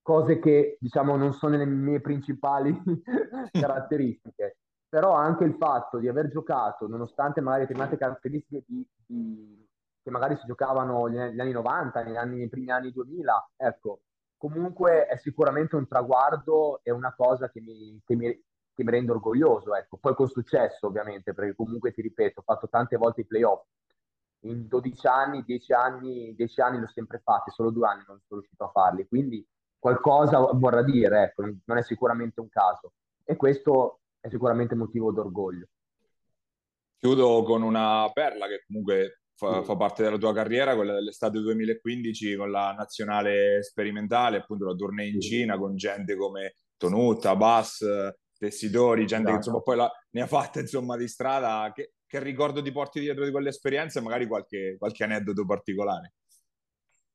[0.00, 2.74] cose che diciamo non sono le mie principali
[3.52, 4.56] caratteristiche.
[4.88, 9.68] Però anche il fatto di aver giocato, nonostante magari determinate caratteristiche di, di,
[10.02, 14.00] che magari si giocavano negli anni 90, negli anni, nei primi anni 2000, ecco,
[14.38, 18.42] comunque è sicuramente un traguardo e una cosa che mi, che mi,
[18.78, 19.96] che mi rende orgoglioso, ecco.
[19.96, 23.66] Poi con successo ovviamente, perché comunque ti ripeto, ho fatto tante volte i playoff,
[24.42, 28.38] in 12 anni, 10 anni, 10 anni l'ho sempre fatti, solo due anni non sono
[28.38, 29.44] riuscito a farli, quindi
[29.76, 32.92] qualcosa vorrà dire, ecco, non è sicuramente un caso.
[33.24, 35.66] E questo è sicuramente motivo d'orgoglio.
[36.98, 42.36] Chiudo con una perla che comunque fa, fa, parte della tua carriera, quella dell'estate 2015
[42.36, 47.84] con la nazionale sperimentale, appunto la tournée in Cina con gente come Tonutta, Bass,
[48.38, 49.30] Tessidori, gente esatto.
[49.30, 51.72] che insomma poi la, ne ha fatte insomma di strada.
[51.74, 54.00] Che, che, ricordo ti porti dietro di quelle esperienze?
[54.00, 56.14] Magari qualche, qualche aneddoto particolare.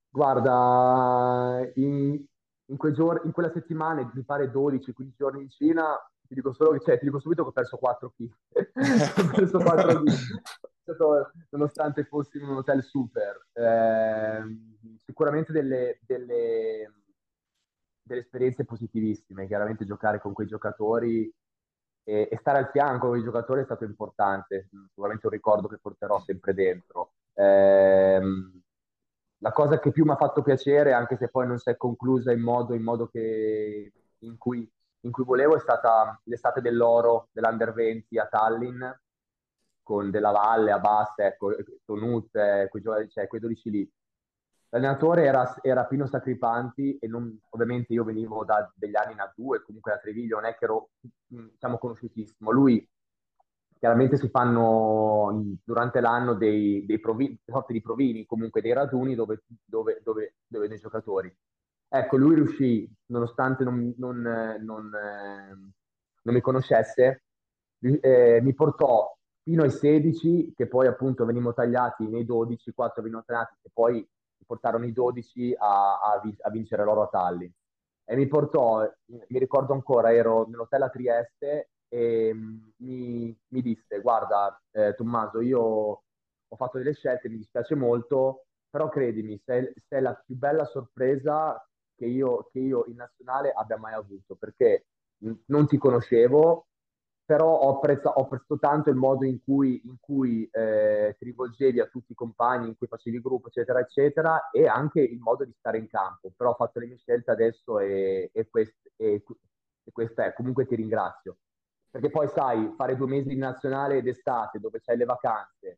[0.09, 2.23] Guarda, in,
[2.65, 5.97] in, quei giorni, in quella settimana di fare 12-15 giorni in Cina,
[6.27, 8.29] ti dico, solo, cioè, ti dico subito che ho perso 4 kg.
[9.25, 13.47] ho perso 4 kg, nonostante fossi in un hotel super.
[13.53, 14.43] Eh,
[15.05, 17.02] sicuramente delle, delle,
[18.03, 21.31] delle, esperienze positivissime, chiaramente giocare con quei giocatori
[22.03, 25.79] e, e, stare al fianco con i giocatori è stato importante, sicuramente un ricordo che
[25.81, 27.13] porterò sempre dentro.
[27.33, 28.21] Eh,
[29.37, 32.31] la cosa che più mi ha fatto piacere, anche se poi non si è conclusa
[32.31, 34.69] in modo, in modo che, in, cui,
[35.01, 38.81] in cui volevo, è stata l'estate dell'oro dell'Under 20 a Tallinn,
[39.83, 43.91] con Della Valle, Abbas, ecco, Tonut, eh, quei, cioè, quei 12 lì.
[44.73, 49.61] L'allenatore era, era Pino Sacripanti e non, ovviamente io venivo da degli anni in A2,
[49.63, 50.89] comunque da Treviglio, non è che ero
[51.27, 52.49] diciamo, conosciutissimo.
[52.49, 52.83] Lui
[53.77, 59.43] chiaramente si fanno durante l'anno dei, dei provini, sorte di provini, comunque dei raduni dove,
[59.63, 61.31] dove, dove, dove dei giocatori.
[61.87, 64.21] Ecco, lui riuscì, nonostante non, non,
[64.59, 67.25] non, non mi conoscesse,
[67.79, 73.25] eh, mi portò fino ai 16, che poi appunto venimmo tagliati nei 12, 4 venivano
[73.27, 74.07] tagliati, e poi
[74.43, 77.51] portarono i 12 a, a, a vincere l'oro a Tallinn.
[78.05, 83.99] E mi portò, mi ricordo ancora, ero nell'hotel a Trieste e mm, mi, mi disse,
[84.01, 90.01] guarda eh, Tommaso, io ho fatto delle scelte, mi dispiace molto, però credimi, sei, sei
[90.01, 91.63] la più bella sorpresa
[91.95, 94.87] che io, che io in nazionale abbia mai avuto, perché
[95.47, 96.67] non ti conoscevo,
[97.25, 101.79] però ho apprezzato, ho apprezzato tanto il modo in cui, in cui eh, ti rivolgevi
[101.79, 105.53] a tutti i compagni, in cui facevi gruppo, eccetera, eccetera, e anche il modo di
[105.57, 106.31] stare in campo.
[106.35, 109.23] Però ho fatto le mie scelte adesso e, e, quest, e,
[109.83, 110.33] e questa è.
[110.33, 111.37] Comunque ti ringrazio
[111.93, 115.77] perché poi sai, fare due mesi di nazionale d'estate dove c'hai le vacanze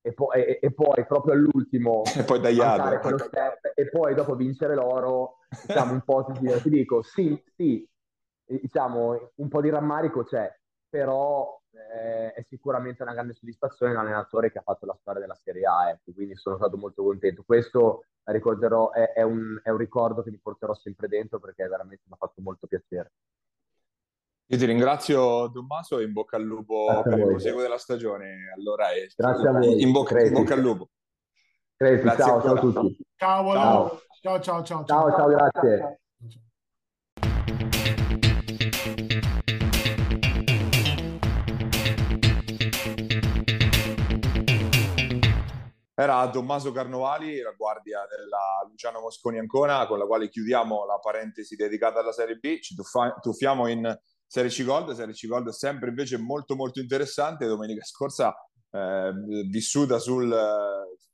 [0.00, 3.00] e poi, e, e poi proprio all'ultimo e poi tagliare
[3.76, 6.32] e poi dopo vincere l'oro, diciamo un po' ti,
[6.62, 7.88] ti dico sì, sì,
[8.44, 10.52] diciamo un po' di rammarico c'è,
[10.92, 15.64] però eh, è sicuramente una grande soddisfazione l'allenatore che ha fatto la storia della Serie
[15.64, 17.44] A, ecco, quindi sono stato molto contento.
[17.46, 22.02] Questo ricorderò, è, è, un, è un ricordo che mi porterò sempre dentro perché veramente
[22.04, 23.12] mi ha fatto molto piacere.
[24.48, 28.52] Io ti ringrazio Tommaso e in bocca al lupo Grazie per il proseguo della stagione.
[28.54, 29.80] Allora, Grazie a voi.
[29.80, 30.90] In bocca, in bocca al lupo.
[31.74, 32.98] Grazie, ciao, ciao a tutti.
[33.16, 36.01] Ciao, ciao, ciao, ciao, ciao, ciao, ciao, grazie.
[45.94, 51.54] Era Tommaso Carnovali, la guardia della Luciano Mosconi Ancona, con la quale chiudiamo la parentesi
[51.54, 52.58] dedicata alla Serie B.
[52.60, 52.74] Ci
[53.20, 58.34] tuffiamo in Serie C Gold, Serie C Gold sempre invece molto molto interessante, domenica scorsa
[58.70, 59.12] eh,
[59.50, 60.34] vissuta sul,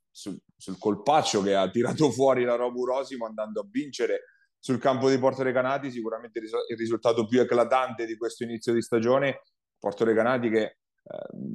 [0.09, 4.21] sul, sul, colpaccio che ha tirato fuori la Robu Rosimo andando a vincere
[4.57, 9.41] sul campo di Porto Recanati, sicuramente il risultato più eclatante di questo inizio di stagione,
[9.77, 10.77] Porto Recanati che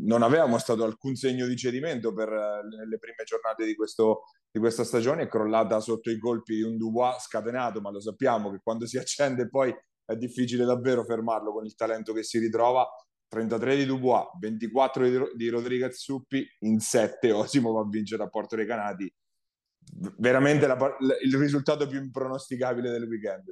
[0.05, 4.59] non aveva mostrato alcun segno di cedimento per eh, le prime giornate di, questo, di
[4.59, 8.61] questa stagione, è crollata sotto i colpi di un Dubois scatenato, ma lo sappiamo che
[8.62, 9.74] quando si accende poi
[10.05, 12.86] è difficile davvero fermarlo con il talento che si ritrova.
[13.28, 18.55] 33 di Dubois, 24 di, Rodriguez Suppi, in 7 Osimo va a vincere a Porto
[18.55, 19.12] Recanati.
[20.18, 20.76] Veramente la,
[21.22, 23.44] il risultato più impronosticabile del weekend.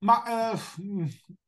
[0.00, 0.58] Ma eh,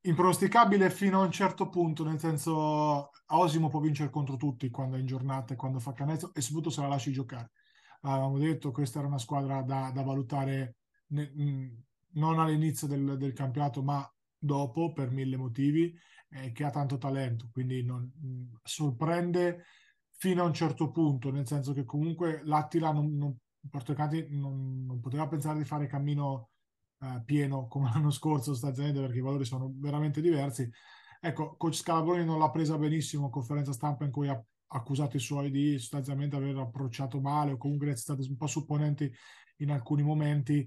[0.03, 4.99] impronosticabile fino a un certo punto, nel senso Osimo può vincere contro tutti quando è
[4.99, 7.53] in giornata e quando fa canestro e soprattutto se la lasci giocare.
[8.03, 10.77] Avevamo detto che questa era una squadra da, da valutare
[11.09, 11.33] ne,
[12.15, 15.95] non all'inizio del, del campionato, ma dopo per mille motivi,
[16.31, 19.65] eh, che ha tanto talento, quindi non, mh, mm, sorprende
[20.17, 23.37] fino a un certo punto, nel senso che comunque l'Attila non, non,
[24.31, 26.50] non, non poteva pensare di fare cammino
[27.25, 30.71] pieno come l'anno scorso sostanzialmente perché i valori sono veramente diversi.
[31.21, 34.43] Ecco, coach Scalabroni non l'ha presa benissimo in conferenza stampa in cui ha
[34.73, 39.13] accusato i suoi di sostanzialmente aver approcciato male o comunque essere stati un po' supponenti
[39.57, 40.67] in alcuni momenti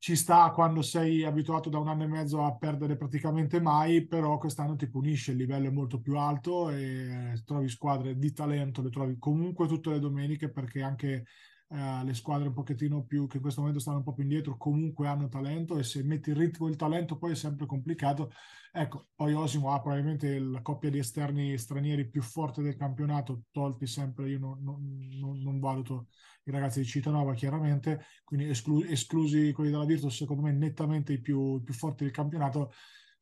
[0.00, 4.38] ci sta quando sei abituato da un anno e mezzo a perdere praticamente mai, però
[4.38, 8.88] quest'anno ti punisce, il livello è molto più alto e trovi squadre di talento, le
[8.88, 11.26] trovi comunque tutte le domeniche perché anche
[11.72, 14.56] eh, le squadre un pochettino più che in questo momento stanno un po' più indietro
[14.56, 18.32] comunque hanno talento e se metti il ritmo il talento poi è sempre complicato.
[18.72, 23.86] Ecco, poi Osimo ha probabilmente la coppia di esterni stranieri più forte del campionato, tolti
[23.86, 26.08] sempre, io non, non, non valuto
[26.44, 31.20] i ragazzi di Citanova chiaramente, quindi esclu- esclusi quelli della Virtus, secondo me nettamente i
[31.20, 32.72] più, più forti del campionato.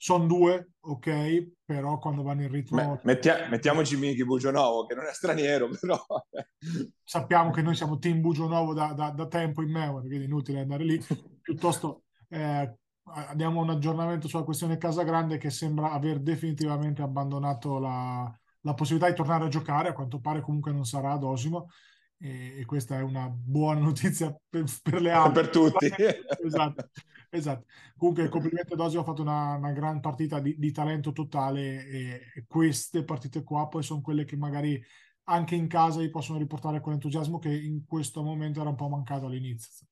[0.00, 3.00] Sono due, ok, però quando vanno in ritmo...
[3.02, 5.98] Mettia- mettiamoci Miki Bugionovo, che non è straniero, però...
[7.02, 10.84] Sappiamo che noi siamo team Bugionovo da, da, da tempo in memoria, quindi inutile andare
[10.84, 11.02] lì.
[11.42, 12.78] Piuttosto eh,
[13.12, 19.10] abbiamo un aggiornamento sulla questione Casa Grande che sembra aver definitivamente abbandonato la, la possibilità
[19.10, 21.68] di tornare a giocare, a quanto pare comunque non sarà ad Osimo
[22.18, 25.42] e, e questa è una buona notizia per, per le altre.
[25.42, 25.92] per tutti.
[26.44, 26.88] esatto,
[27.30, 27.66] esatto.
[27.96, 32.44] Comunque complimenti ad Osimo, ha fatto una, una gran partita di, di talento totale e,
[32.46, 34.82] queste partite qua poi sono quelle che magari
[35.24, 39.26] anche in casa gli possono riportare quell'entusiasmo che in questo momento era un po' mancato
[39.26, 39.86] all'inizio.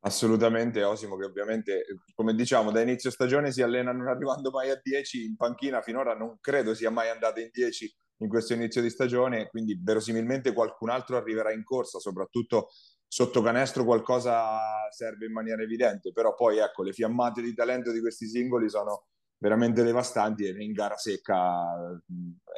[0.00, 4.80] Assolutamente, Osimo che ovviamente, come diciamo, da inizio stagione si allena non arrivando mai a
[4.80, 8.90] 10, in panchina finora non credo sia mai andato in 10 in questo inizio di
[8.90, 12.68] stagione, quindi verosimilmente qualcun altro arriverà in corsa, soprattutto
[13.08, 18.00] sotto canestro qualcosa serve in maniera evidente, però poi ecco, le fiammate di talento di
[18.00, 19.06] questi singoli sono
[19.38, 22.00] veramente devastanti e in gara secca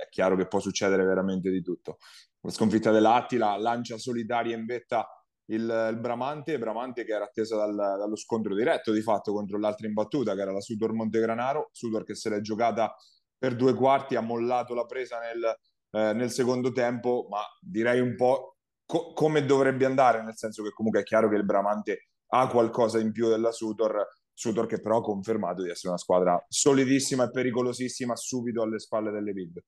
[0.02, 1.98] è chiaro che può succedere veramente di tutto.
[2.40, 5.06] La sconfitta dell'Attila lancia solitaria in vetta
[5.50, 9.86] il, il Bramante, Bramante che era attesa dal, dallo scontro diretto di fatto contro l'altra
[9.86, 12.94] imbattuta che era la Sudor Montegranaro, Sudor che se l'è giocata
[13.36, 15.44] per due quarti, ha mollato la presa nel,
[15.90, 18.56] eh, nel secondo tempo, ma direi un po'
[18.90, 22.98] co- come dovrebbe andare, nel senso che comunque è chiaro che il Bramante ha qualcosa
[22.98, 27.30] in più della Sutor, Sutor che però ha confermato di essere una squadra solidissima e
[27.30, 29.62] pericolosissima subito alle spalle delle big.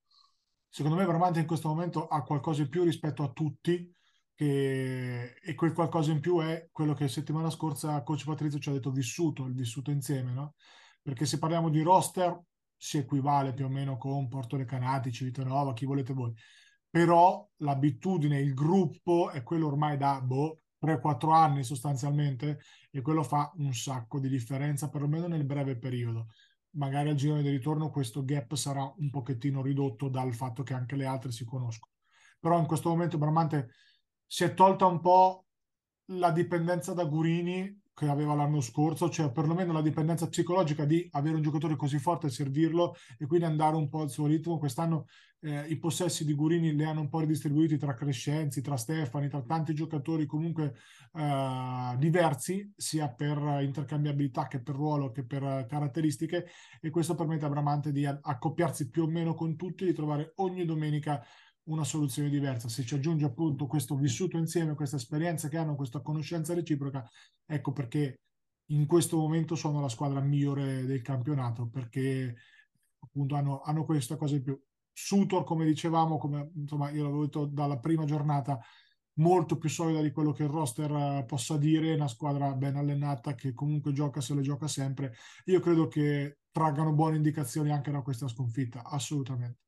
[0.68, 3.94] Secondo me Bramante in questo momento ha qualcosa in più rispetto a tutti
[4.34, 5.36] che...
[5.40, 8.90] e quel qualcosa in più è quello che settimana scorsa coach Patrizio ci ha detto
[8.90, 10.54] vissuto, il vissuto insieme, no?
[11.00, 12.36] Perché se parliamo di roster,
[12.76, 16.34] si equivale più o meno con Porto Recanati, Civitanova, chi volete voi.
[16.92, 23.50] Però l'abitudine, il gruppo è quello ormai da boh, 3-4 anni sostanzialmente e quello fa
[23.56, 26.26] un sacco di differenza, perlomeno nel breve periodo.
[26.72, 30.96] Magari al girone di ritorno questo gap sarà un pochettino ridotto dal fatto che anche
[30.96, 31.94] le altre si conoscono.
[32.38, 33.70] Però in questo momento Bramante
[34.26, 35.46] si è tolta un po'
[36.10, 41.36] la dipendenza da Gurini che aveva l'anno scorso, cioè perlomeno la dipendenza psicologica di avere
[41.36, 44.58] un giocatore così forte e servirlo e quindi andare un po' al suo ritmo.
[44.58, 45.06] Quest'anno
[45.40, 49.42] eh, i possessi di Gurini li hanno un po' ridistribuiti tra Crescenzi, tra Stefani, tra
[49.42, 50.74] tanti giocatori comunque
[51.14, 56.46] eh, diversi, sia per intercambiabilità che per ruolo che per caratteristiche
[56.80, 60.64] e questo permette a Bramante di accoppiarsi più o meno con tutti, di trovare ogni
[60.64, 61.22] domenica
[61.64, 62.68] una soluzione diversa.
[62.68, 67.08] Se ci aggiunge appunto questo vissuto insieme, questa esperienza che hanno, questa conoscenza reciproca,
[67.46, 68.20] ecco perché
[68.66, 72.36] in questo momento sono la squadra migliore del campionato, perché
[73.00, 74.60] appunto hanno, hanno questa cosa in più.
[74.94, 78.60] Sutor, come dicevamo, come insomma io l'avevo detto dalla prima giornata,
[79.14, 83.34] molto più solida di quello che il roster eh, possa dire, una squadra ben allenata
[83.34, 85.14] che comunque gioca se le gioca sempre.
[85.46, 89.61] Io credo che traggano buone indicazioni anche da questa sconfitta, assolutamente.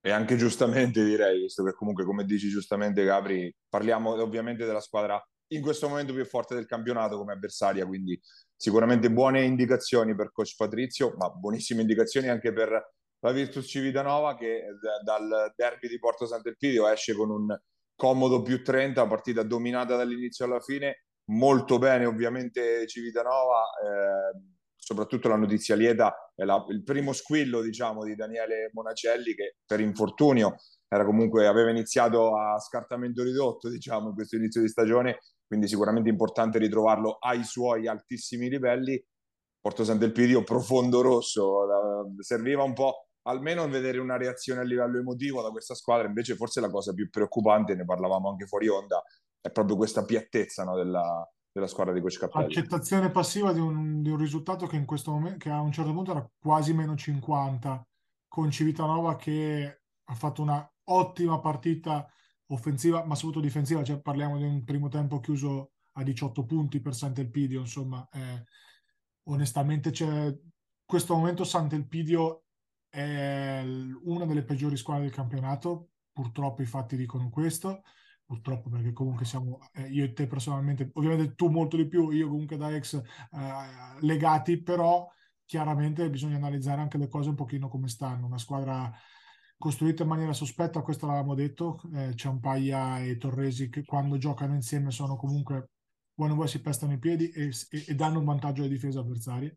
[0.00, 5.22] E anche giustamente direi, visto che comunque come dici giustamente Gabri, parliamo ovviamente della squadra
[5.48, 8.20] in questo momento più forte del campionato come avversaria, quindi
[8.54, 14.64] sicuramente buone indicazioni per coach Patrizio, ma buonissime indicazioni anche per la Virtus Civitanova che
[15.02, 17.58] dal derby di Porto Sant'Elpidio esce con un
[17.96, 24.57] comodo più 30, partita dominata dall'inizio alla fine, molto bene ovviamente Civitanova, eh,
[24.88, 29.80] soprattutto la notizia lieta è la, il primo squillo diciamo di Daniele Monacelli che per
[29.80, 30.56] infortunio
[31.04, 36.58] comunque, aveva iniziato a scartamento ridotto diciamo in questo inizio di stagione quindi sicuramente importante
[36.58, 39.02] ritrovarlo ai suoi altissimi livelli.
[39.60, 41.66] Porto Sant'Elpidio profondo rosso
[42.20, 46.60] serviva un po' almeno vedere una reazione a livello emotivo da questa squadra invece forse
[46.60, 49.02] la cosa più preoccupante ne parlavamo anche fuori onda
[49.40, 51.28] è proprio questa piattezza no, della,
[51.58, 52.46] della squadra di Coach Cappelli.
[52.46, 55.92] Accettazione passiva di un, di un, risultato che in questo momento, che a un certo
[55.92, 57.86] punto era quasi meno 50,
[58.28, 62.10] con Civitanova che ha fatto una ottima partita
[62.46, 66.94] offensiva, ma soprattutto difensiva, cioè parliamo di un primo tempo chiuso a 18 punti per
[66.94, 68.44] Sant'Elpidio, insomma, eh,
[69.24, 70.34] onestamente c'è
[70.84, 72.44] questo momento Sant'Elpidio
[72.88, 73.62] è
[74.04, 77.82] una delle peggiori squadre del campionato, purtroppo i fatti dicono questo,
[78.28, 82.28] purtroppo perché comunque siamo eh, io e te personalmente, ovviamente tu molto di più, io
[82.28, 83.02] comunque da ex eh,
[84.00, 85.08] legati, però
[85.46, 88.92] chiaramente bisogna analizzare anche le cose un pochino come stanno, una squadra
[89.56, 94.90] costruita in maniera sospetta, questo l'avevamo detto, eh, Ciampaglia e Torresi che quando giocano insieme
[94.90, 95.70] sono comunque,
[96.12, 99.56] buono vuoi si pestano i piedi e, e, e danno un vantaggio alle difese avversarie.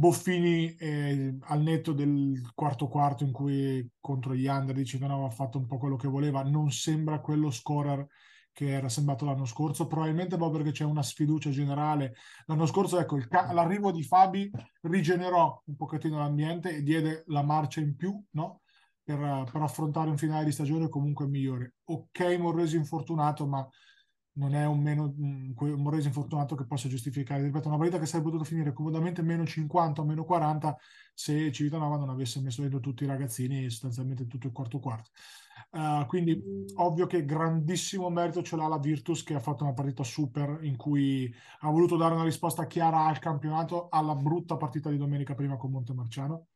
[0.00, 5.30] Boffini eh, al netto del quarto quarto in cui contro gli Under di Citanova ha
[5.30, 8.06] fatto un po' quello che voleva, non sembra quello scorer
[8.50, 12.14] che era sembrato l'anno scorso, probabilmente proprio perché c'è una sfiducia generale.
[12.46, 17.80] L'anno scorso, ecco, ca- l'arrivo di Fabi rigenerò un pochettino l'ambiente e diede la marcia
[17.80, 18.62] in più, no?
[19.04, 19.18] Per,
[19.52, 21.74] per affrontare un finale di stagione comunque migliore.
[21.84, 23.68] Ok, Morresi infortunato, ma
[24.32, 28.30] non è un, meno, un Morese infortunato che possa giustificare, ripeto, una partita che sarebbe
[28.30, 30.76] potuta finire comodamente meno 50 o meno 40
[31.14, 35.10] se Civitanova non avesse messo dentro tutti i ragazzini sostanzialmente tutto il quarto quarto.
[35.72, 36.42] Uh, quindi
[36.76, 40.76] ovvio che grandissimo merito ce l'ha la Virtus che ha fatto una partita super in
[40.76, 45.56] cui ha voluto dare una risposta chiara al campionato alla brutta partita di domenica prima
[45.56, 46.46] con Montemarciano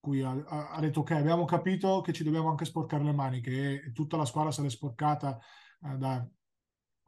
[0.00, 0.32] cui ha,
[0.70, 4.24] ha detto ok abbiamo capito che ci dobbiamo anche sporcare le mani che tutta la
[4.24, 5.38] squadra se l'è sporcata
[5.82, 6.26] uh, da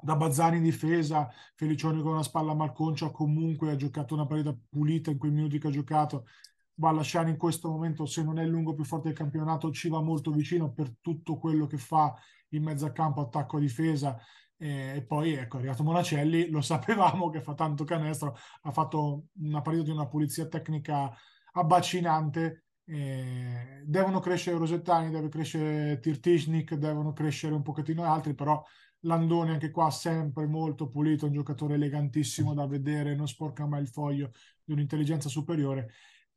[0.01, 5.11] da Bazzani in difesa, Felicioni con una spalla malconcia, comunque ha giocato una partita pulita
[5.11, 6.27] in quei minuti che ha giocato.
[6.75, 10.01] Ballasciani in questo momento, se non è il lungo più forte del campionato, ci va
[10.01, 12.15] molto vicino per tutto quello che fa
[12.51, 14.17] in mezzo al campo, attacco a difesa.
[14.57, 19.61] E poi ecco, è arrivato Monacelli, lo sapevamo che fa tanto canestro, ha fatto una
[19.61, 21.13] partita di una pulizia tecnica
[21.53, 22.65] abbacinante.
[22.85, 28.65] Eh, devono crescere Rosettani, deve crescere Tirtishnik, devono crescere un pochettino altri, però
[29.01, 33.89] Landoni anche qua sempre molto pulito, un giocatore elegantissimo da vedere, non sporca mai il
[33.89, 34.33] foglio
[34.65, 35.93] di un'intelligenza superiore.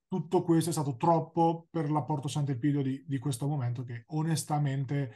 [0.08, 5.16] Tutto questo è stato troppo per l'apporto Sant'Elpidio di, di questo momento che onestamente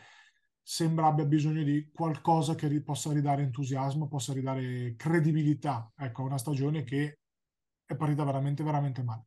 [0.67, 6.39] sembra abbia bisogno di qualcosa che possa ridare entusiasmo, possa ridare credibilità ecco, a una
[6.39, 7.19] stagione che
[7.85, 9.25] è partita veramente, veramente male.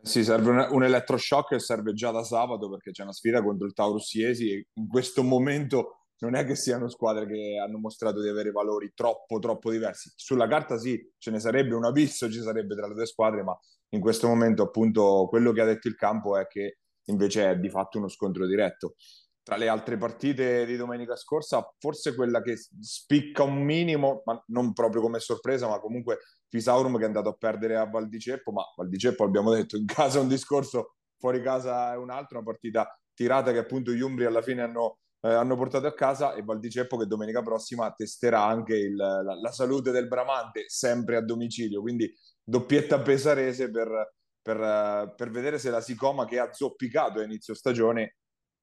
[0.00, 3.66] Sì, serve un, un elettroshock e serve già da sabato perché c'è una sfida contro
[3.66, 8.20] il Taurus Iesi e in questo momento non è che siano squadre che hanno mostrato
[8.20, 10.12] di avere valori troppo, troppo diversi.
[10.14, 13.58] Sulla carta sì, ce ne sarebbe un abisso, ci sarebbe tra le due squadre, ma
[13.90, 17.68] in questo momento appunto quello che ha detto il campo è che invece è di
[17.68, 18.94] fatto uno scontro diretto.
[19.42, 24.72] Tra le altre partite di domenica scorsa, forse quella che spicca un minimo, ma non
[24.72, 28.52] proprio come sorpresa, ma comunque Fisaurum che è andato a perdere a Val di Ceppo,
[28.52, 32.10] ma Val di Ceppo abbiamo detto in casa è un discorso, fuori casa è un
[32.10, 35.94] altro, una partita tirata che appunto gli Umbri alla fine hanno eh, hanno portato a
[35.94, 41.16] casa e Valdiceppo che domenica prossima testerà anche il, la, la, salute del Bramante sempre
[41.16, 42.12] a domicilio, quindi
[42.42, 48.16] doppietta pesarese per, per, per vedere se la Sicoma che ha zoppicato a inizio stagione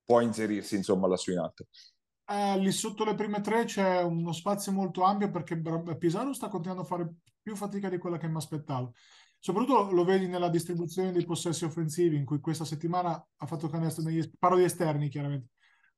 [0.04, 1.68] può inserirsi insomma lassù in alto.
[2.30, 5.60] Eh, lì sotto le prime tre c'è uno spazio molto ampio perché
[5.98, 7.10] Pisano sta continuando a fare
[7.42, 8.94] più fatica di quella che mi aspettavo.
[9.42, 14.04] Soprattutto lo vedi nella distribuzione dei possessi offensivi, in cui questa settimana ha fatto canestro
[14.04, 15.52] negli parlo di esterni, chiaramente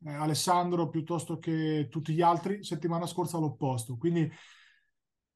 [0.06, 3.98] eh, Alessandro piuttosto che tutti gli altri, settimana scorsa l'opposto.
[3.98, 4.32] Quindi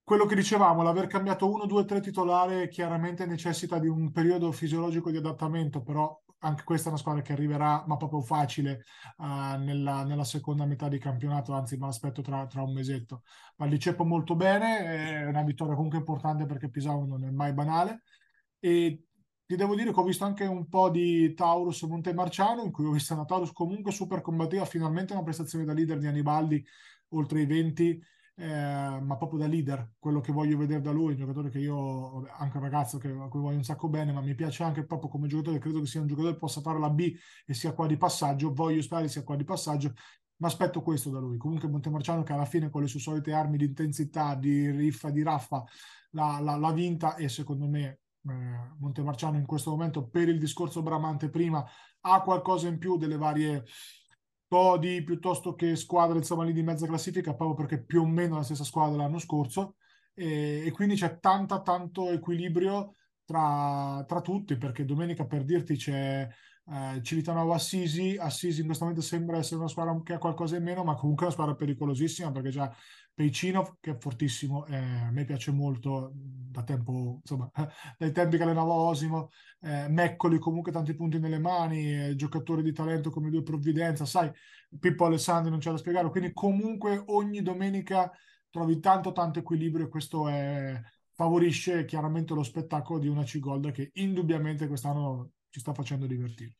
[0.03, 5.09] quello che dicevamo, l'aver cambiato uno, due, tre titolare chiaramente necessita di un periodo fisiologico
[5.09, 8.83] di adattamento, però anche questa è una squadra che arriverà, ma proprio facile,
[9.17, 13.23] uh, nella, nella, seconda metà di campionato, anzi me l'aspetto tra, tra un mesetto.
[13.57, 17.53] Ma li ceppo molto bene, è una vittoria comunque importante perché Pisano non è mai
[17.53, 18.03] banale.
[18.59, 19.05] E
[19.45, 22.91] ti devo dire che ho visto anche un po' di Taurus Montemarciano, in cui ho
[22.91, 26.65] visto una Taurus comunque super combattiva, finalmente una prestazione da leader di Anibaldi,
[27.09, 28.03] oltre i 20,
[28.37, 32.25] eh, ma proprio da leader, quello che voglio vedere da lui, un giocatore che io,
[32.37, 35.09] anche un ragazzo che, a cui voglio un sacco bene, ma mi piace anche proprio
[35.09, 37.13] come giocatore, credo che sia un giocatore che possa fare la B
[37.45, 39.93] e sia qua di passaggio, voglio sperare sia qua di passaggio,
[40.37, 41.37] ma aspetto questo da lui.
[41.37, 45.21] Comunque Montemarciano che alla fine con le sue solite armi di intensità, di riffa, di
[45.23, 45.63] raffa,
[46.11, 51.65] l'ha vinta e secondo me eh, Montemarciano in questo momento per il discorso Bramante prima
[52.01, 53.65] ha qualcosa in più delle varie
[54.47, 58.43] Todi piuttosto che squadre insomma lì di mezza classifica proprio perché più o meno la
[58.43, 59.75] stessa squadra l'anno scorso.
[60.13, 62.95] E, e quindi c'è tanta tanto equilibrio
[63.25, 66.29] tra, tra, tutti perché domenica per dirti c'è
[66.67, 68.15] eh, Civitanova Assisi.
[68.17, 71.25] Assisi in questo momento sembra essere una squadra che ha qualcosa in meno ma comunque
[71.25, 72.69] è una squadra pericolosissima perché c'è
[73.15, 77.49] Peicinov che è fortissimo, eh, a me piace molto da tempo, insomma,
[77.97, 79.29] dai tempi che allenava Osimo,
[79.61, 84.29] eh, Meccoli comunque tanti punti nelle mani, eh, giocatori di talento come due provvidenza, sai,
[84.79, 88.11] Pippo Alessandri non c'è da spiegare, quindi comunque ogni domenica
[88.49, 90.79] trovi tanto tanto equilibrio e questo è,
[91.13, 96.55] favorisce chiaramente lo spettacolo di una C-Gold che indubbiamente quest'anno ci sta facendo divertire.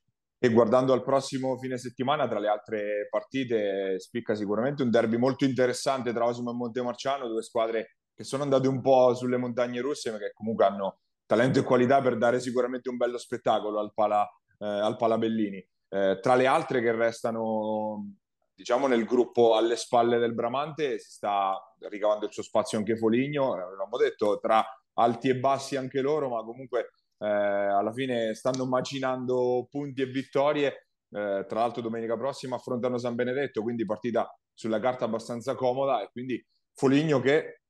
[0.46, 5.44] E guardando al prossimo fine settimana, tra le altre partite, spicca sicuramente un derby molto
[5.44, 10.12] interessante tra Osimo e Montemarciano, due squadre che sono andate un po' sulle montagne russe,
[10.12, 14.24] ma che comunque hanno talento e qualità per dare sicuramente un bello spettacolo al Pala,
[14.60, 15.68] eh, al Pala Bellini.
[15.90, 18.06] Eh, tra le altre che restano,
[18.54, 23.56] diciamo, nel gruppo alle spalle del Bramante, si sta ricavando il suo spazio anche Foligno,
[23.56, 29.68] l'abbiamo detto, tra alti e bassi anche loro, ma comunque eh, alla fine stanno macinando
[29.70, 30.88] punti e vittorie.
[31.10, 36.10] Eh, tra l'altro domenica prossima affrontano San Benedetto, quindi partita sulla carta abbastanza comoda e
[36.12, 36.44] quindi
[36.74, 37.62] Foligno che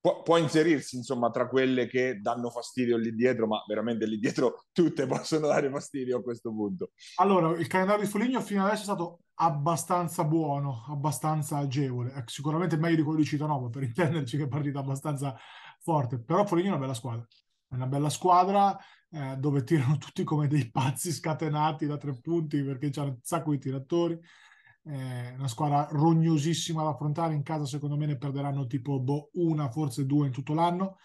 [0.00, 4.66] può, può, inserirsi insomma tra quelle che danno fastidio lì dietro, ma veramente lì dietro
[4.72, 6.90] tutte possono dare fastidio a questo punto.
[7.16, 12.76] Allora, il calendario di Foligno fino adesso è stato abbastanza buono, abbastanza agevole, ecco, sicuramente
[12.76, 15.36] meglio di quello di Citanova per intenderci che è partita abbastanza
[15.80, 17.26] forte, però Foligno è una bella squadra,
[17.68, 18.76] è una bella squadra
[19.10, 23.50] eh, dove tirano tutti come dei pazzi scatenati da tre punti perché c'hanno un sacco
[23.50, 24.18] di tiratori.
[24.84, 27.34] Eh, una squadra rognosissima da affrontare.
[27.34, 30.96] In casa secondo me ne perderanno tipo boh, una forse due in tutto l'anno.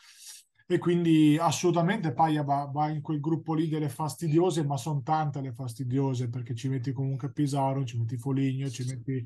[0.66, 5.42] E quindi assolutamente Paia va, va, in quel gruppo lì delle fastidiose ma sono tante
[5.42, 9.18] le fastidiose perché ci metti comunque Pisaro ci metti Foligno ci metti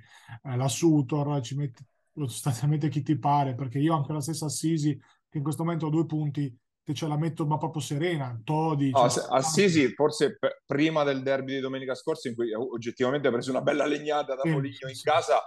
[0.43, 4.99] eh, la Sutor ci metti sostanzialmente chi ti pare perché io anche la stessa Assisi
[5.29, 6.53] che in questo momento ha due punti
[6.87, 8.39] che ce la metto ma proprio serena.
[8.45, 13.27] Todi, no, cioè, Assisi forse p- prima del derby di domenica scorsa in cui oggettivamente
[13.27, 15.41] ha preso una bella legnata da Foligno in casa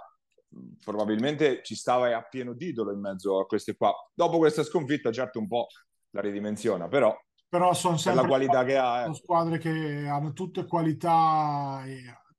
[0.83, 3.91] probabilmente ci stava a pieno titolo in mezzo a queste qua.
[4.13, 5.65] Dopo questa sconfitta certo un po'
[6.11, 7.17] la ridimensiona, però
[7.49, 9.13] però sono sempre la qualità che ha, eh.
[9.15, 11.81] squadre che hanno tutte qualità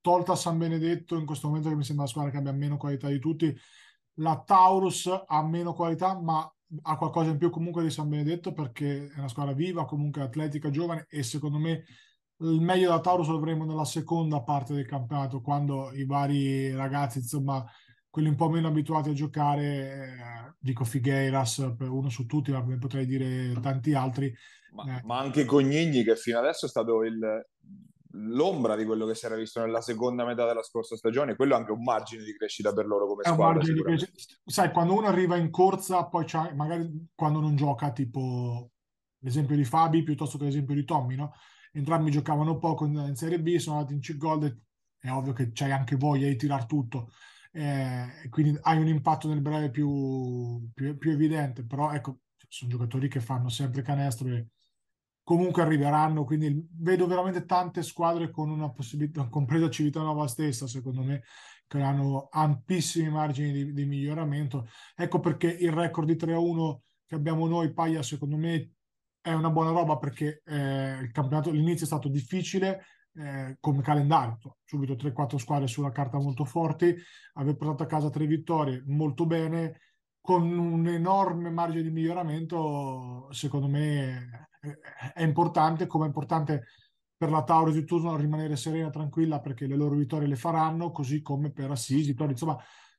[0.00, 3.08] tolta San Benedetto in questo momento che mi sembra la squadra che abbia meno qualità
[3.08, 3.52] di tutti
[4.16, 6.48] la Taurus ha meno qualità ma
[6.82, 10.70] ha qualcosa in più comunque di San Benedetto perché è una squadra viva, comunque atletica,
[10.70, 11.84] giovane e secondo me
[12.38, 17.18] il meglio da Taurus lo avremo nella seconda parte del campionato quando i vari ragazzi,
[17.18, 17.64] insomma,
[18.10, 22.62] quelli un po' meno abituati a giocare, eh, dico Figueiras per uno su tutti, ma
[22.78, 24.34] potrei dire tanti altri.
[24.72, 25.02] Ma, eh.
[25.04, 27.20] ma anche Cognigni che fino adesso è stato il,
[28.12, 31.58] l'ombra di quello che si era visto nella seconda metà della scorsa stagione, quello è
[31.58, 33.62] anche un margine di crescita per loro come squadra.
[34.44, 38.70] Sai, quando uno arriva in corsa, poi c'ha, magari quando non gioca, tipo
[39.18, 41.32] l'esempio di Fabi piuttosto che l'esempio di Tommy, no?
[41.72, 44.60] Entrambi giocavano poco in, Serie B, sono andati in C-Gold,
[44.98, 47.10] è ovvio che c'hai anche voglia di tirare tutto,
[47.52, 53.08] eh, quindi hai un impatto nel breve più, più, più evidente, però ecco, sono giocatori
[53.08, 54.48] che fanno sempre canestro e
[55.22, 61.22] comunque arriveranno, quindi vedo veramente tante squadre con una possibilità, compresa Civitanova stessa, secondo me,
[61.66, 64.68] che hanno ampissimi margini di, di miglioramento.
[64.94, 68.72] Ecco perché il record di 3-1 che abbiamo noi, Paglia, secondo me
[69.20, 74.38] è una buona roba perché eh, il campionato, l'inizio è stato difficile, eh, come calendario,
[74.64, 76.94] subito 3-4 squadre sulla carta molto forti,
[77.34, 79.78] aver portato a casa tre vittorie molto bene,
[80.20, 84.48] con un enorme margine di miglioramento, secondo me
[85.14, 86.66] è importante, come è importante
[87.16, 91.22] per la Taurus di turno rimanere serena, tranquilla, perché le loro vittorie le faranno, così
[91.22, 92.58] come per Assisi, Tori, insomma,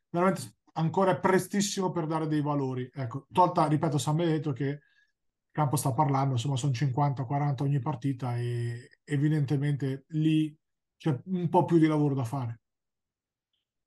[0.10, 2.90] veramente ancora è prestissimo per dare dei valori.
[2.94, 4.80] Ecco, tolta, ripeto, San Benedetto che
[5.52, 10.56] campo sta parlando, insomma, sono 50-40 ogni partita e evidentemente lì
[10.98, 12.62] c'è un po' più di lavoro da fare.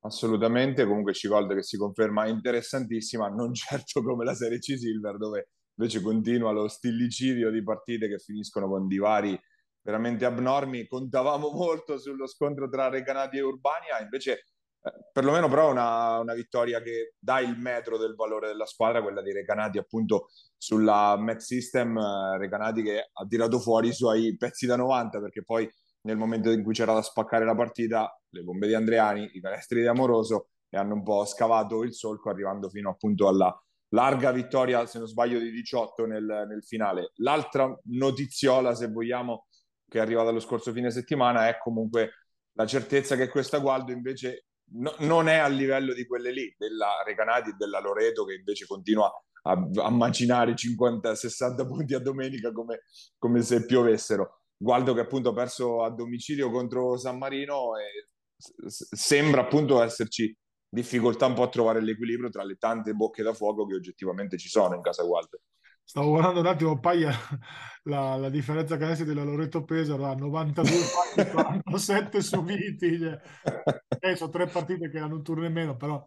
[0.01, 5.49] Assolutamente, comunque Cicold che si conferma interessantissima, non certo come la Serie C Silver dove
[5.77, 9.39] invece continua lo stillicidio di partite che finiscono con divari
[9.81, 10.87] veramente abnormi.
[10.87, 14.31] Contavamo molto sullo scontro tra Recanati e Urbania, invece
[14.81, 19.21] eh, perlomeno però una, una, vittoria che dà il metro del valore della squadra, quella
[19.21, 24.65] di Recanati appunto sulla Met System, eh, Recanati che ha tirato fuori i suoi pezzi
[24.65, 25.69] da 90 perché poi
[26.01, 29.81] nel momento in cui c'era da spaccare la partita, le bombe di Andreani, i canestri
[29.81, 33.53] di Amoroso e hanno un po' scavato il solco arrivando fino appunto alla
[33.89, 37.11] larga vittoria, se non sbaglio, di 18 nel, nel finale.
[37.17, 39.47] L'altra notiziola, se vogliamo,
[39.87, 42.11] che è arrivata lo scorso fine settimana è comunque
[42.53, 47.03] la certezza che questa Gualdo invece no, non è a livello di quelle lì, della
[47.05, 49.11] Recanati e della Loreto, che invece continua
[49.43, 49.51] a,
[49.83, 52.83] a macinare 50-60 punti a domenica come,
[53.17, 54.41] come se piovessero.
[54.57, 58.07] Gualdo che appunto ha perso a domicilio contro San Marino e
[58.65, 60.35] sembra appunto esserci
[60.69, 64.49] difficoltà un po' a trovare l'equilibrio tra le tante bocche da fuoco che oggettivamente ci
[64.49, 65.39] sono in casa Walter.
[65.83, 67.13] Stavo guardando un attimo, Paia,
[67.83, 72.99] la, la differenza canestri della Loreto Pesaro a 92 fatti, 47 subiti.
[72.99, 73.21] Cioè.
[73.99, 76.05] Eh, sono tre partite che hanno un turno in meno, però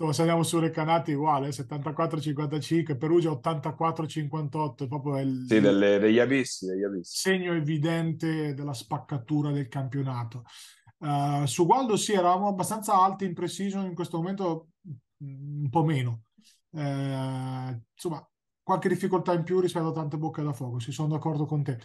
[0.00, 6.66] Insomma, se andiamo su Recanati uguale, 74-55, Perugia 84-58, proprio il, sì, delle, degli abissi,
[6.66, 7.16] degli abissi.
[7.16, 10.44] segno evidente della spaccatura del campionato.
[10.98, 14.70] Uh, su Waldo sì, eravamo abbastanza alti in precision, in questo momento
[15.22, 16.22] mm, un po' meno.
[16.70, 18.26] Uh, insomma,
[18.62, 21.78] qualche difficoltà in più rispetto a tante bocche da fuoco, si sono d'accordo con te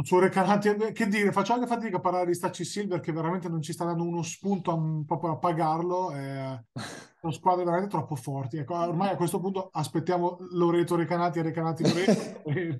[0.00, 3.60] su Recanati, che dire, faccio anche fatica a parlare di Stacci Silver che veramente non
[3.60, 6.12] ci sta dando uno spunto a, proprio a pagarlo.
[6.14, 6.64] Eh,
[7.20, 8.56] sono squadre veramente troppo forti.
[8.56, 12.42] Ecco, ormai a questo punto aspettiamo Loreto Recanati e Recanati Loreto.
[12.48, 12.78] e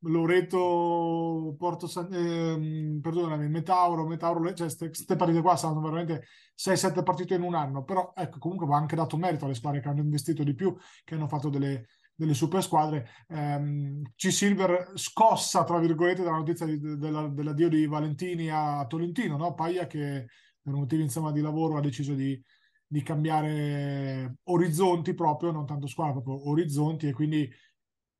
[0.00, 7.34] Loreto Porto San, eh, perdonami, Metauro, Metauro, cioè queste partite qua saranno veramente 6-7 partite
[7.34, 10.44] in un anno, però ecco comunque va anche dato merito alle squadre che hanno investito
[10.44, 13.08] di più, che hanno fatto delle, delle super squadre.
[13.28, 19.54] Ehm, C-Silver scossa, tra virgolette, dalla notizia di, della, dell'addio di Valentini a Tolentino, no?
[19.54, 20.26] Paglia che
[20.60, 22.40] per motivi insomma, di lavoro ha deciso di,
[22.86, 27.50] di cambiare orizzonti proprio, non tanto squadra, proprio orizzonti e quindi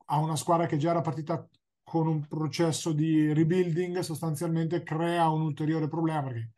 [0.07, 1.47] ha una squadra che già era partita
[1.89, 6.51] con un processo di rebuilding sostanzialmente crea un ulteriore problema perché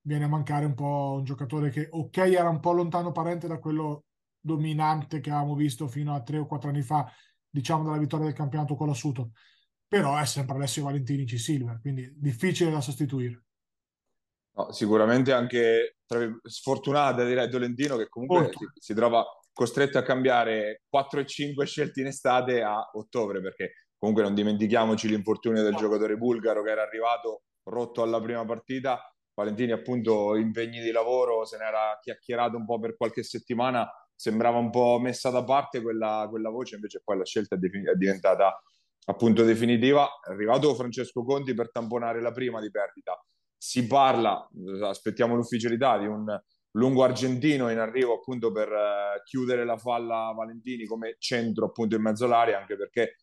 [0.00, 3.58] viene a mancare un po' un giocatore che ok era un po' lontano parente da
[3.58, 4.06] quello
[4.40, 7.12] dominante che avevamo visto fino a tre o quattro anni fa,
[7.46, 9.32] diciamo dalla vittoria del campionato con l'assuto.
[9.86, 11.38] Però è sempre Alessio Valentini C.
[11.38, 13.44] Silver, quindi difficile da sostituire.
[14.52, 15.98] No, sicuramente anche
[16.42, 22.00] sfortunata direi Tolentino che comunque si, si, trova costretto a cambiare 4 e 5 scelte
[22.00, 27.42] in estate a ottobre perché comunque non dimentichiamoci l'infortunio del giocatore bulgaro che era arrivato
[27.68, 29.00] rotto alla prima partita
[29.34, 33.88] Valentini appunto impegni di lavoro se n'era chiacchierato un po' per qualche settimana
[34.20, 37.88] sembrava un po' messa da parte quella, quella voce, invece poi la scelta è, defin-
[37.88, 38.62] è, diventata
[39.06, 40.06] appunto definitiva.
[40.22, 43.18] È arrivato Francesco Conti per tamponare la prima di perdita.
[43.56, 44.46] Si parla,
[44.82, 46.38] aspettiamo l'ufficialità, di un
[46.72, 52.02] lungo argentino in arrivo appunto per uh, chiudere la falla Valentini come centro appunto in
[52.02, 53.16] mezzo all'area, anche perché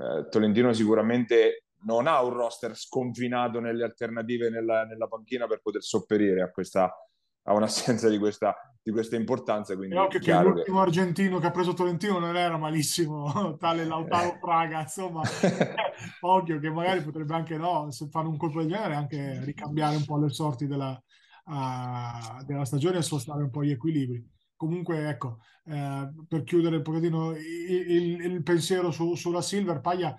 [0.00, 5.82] uh, Tolentino sicuramente non ha un roster sconfinato nelle alternative nella, nella panchina per poter
[5.82, 6.92] sopperire a questa
[7.44, 9.76] a un'assenza di questa, di questa importanza.
[9.76, 10.86] Quindi è occhio che l'ultimo che...
[10.88, 15.22] argentino che ha preso Tolentino non era malissimo, tale Lautaro Praga, insomma,
[16.20, 20.04] occhio che magari potrebbe anche no, se fare un colpo del genere, anche ricambiare un
[20.04, 21.00] po' le sorti della,
[21.46, 24.38] uh, della stagione e spostare un po' gli equilibri.
[24.60, 30.14] Comunque, ecco, eh, per chiudere un pochettino il, il, il pensiero su, sulla Silver, Paglia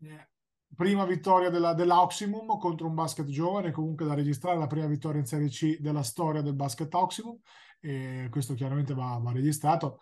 [0.00, 0.28] eh,
[0.74, 5.26] prima vittoria della, dell'Oximum contro un basket giovane, comunque da registrare la prima vittoria in
[5.26, 7.38] Serie C della storia del basket Oximum,
[7.78, 10.00] e questo chiaramente va, va registrato.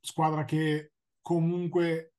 [0.00, 2.14] Squadra che comunque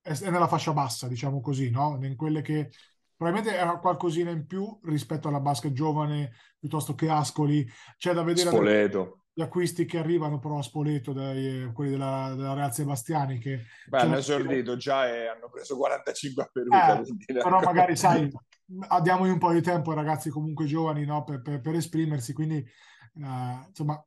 [0.00, 1.98] è, è, nella fascia bassa, diciamo così, no?
[2.02, 2.70] In quelle che
[3.16, 7.68] probabilmente era qualcosina in più rispetto alla basket giovane piuttosto che Ascoli.
[7.98, 8.48] C'è da vedere...
[8.48, 13.64] Spoleto gli acquisti che arrivano però a Spoleto, dai, quelli della, della Real Sebastiani che
[13.86, 18.30] Beh, hanno esordito già e hanno preso 45 a Perugia eh, però magari sai
[19.02, 21.24] diamogli un po' di tempo ai ragazzi comunque giovani no?
[21.24, 24.04] per, per, per, esprimersi quindi eh, insomma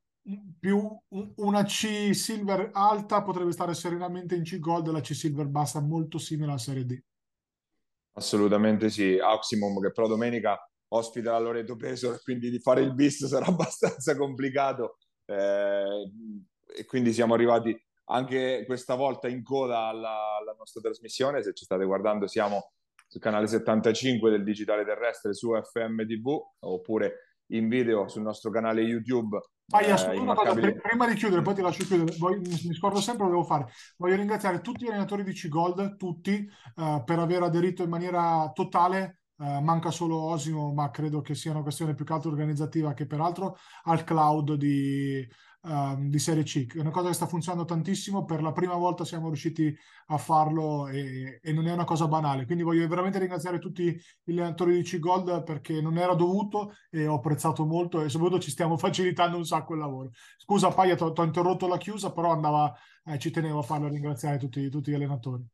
[0.60, 0.96] più
[1.36, 6.20] una C Silver alta potrebbe stare serenamente in C Gold la C Silver bassa molto
[6.20, 7.00] simile alla Serie D
[8.14, 10.60] assolutamente sì Oximum che però domenica
[10.90, 16.12] ospita la Loreto Pesor quindi di fare il bis sarà abbastanza complicato eh,
[16.78, 21.44] e quindi siamo arrivati anche questa volta in coda alla, alla, nostra trasmissione.
[21.44, 22.72] Se ci state guardando, siamo
[23.08, 28.82] sul canale 75 del Digitale Terrestre su FM TV oppure in video sul nostro canale
[28.82, 29.40] YouTube.
[29.70, 33.44] Ah, eh, cosa, prima di chiudere, poi ti lascio chiudere, voglio, mi scordo sempre, volevo
[33.44, 33.68] fare.
[33.98, 39.22] Voglio ringraziare tutti gli allenatori di C-Gold, tutti, uh, per aver aderito in maniera totale
[39.38, 43.06] Uh, manca solo Osimo, ma credo che sia una questione più che altro organizzativa che
[43.06, 45.28] peraltro al cloud di,
[45.64, 46.74] uh, di Serie C.
[46.74, 48.24] È una cosa che sta funzionando tantissimo.
[48.24, 49.76] Per la prima volta siamo riusciti
[50.08, 52.46] a farlo e, e non è una cosa banale.
[52.46, 53.94] Quindi voglio veramente ringraziare tutti
[54.24, 58.52] gli allenatori di C-Gold perché non era dovuto e ho apprezzato molto e soprattutto ci
[58.52, 60.12] stiamo facilitando un sacco il lavoro.
[60.38, 64.38] Scusa Paia, ti ho interrotto la chiusa, però andava, eh, ci tenevo a farlo ringraziare
[64.38, 65.46] tutti, tutti gli allenatori.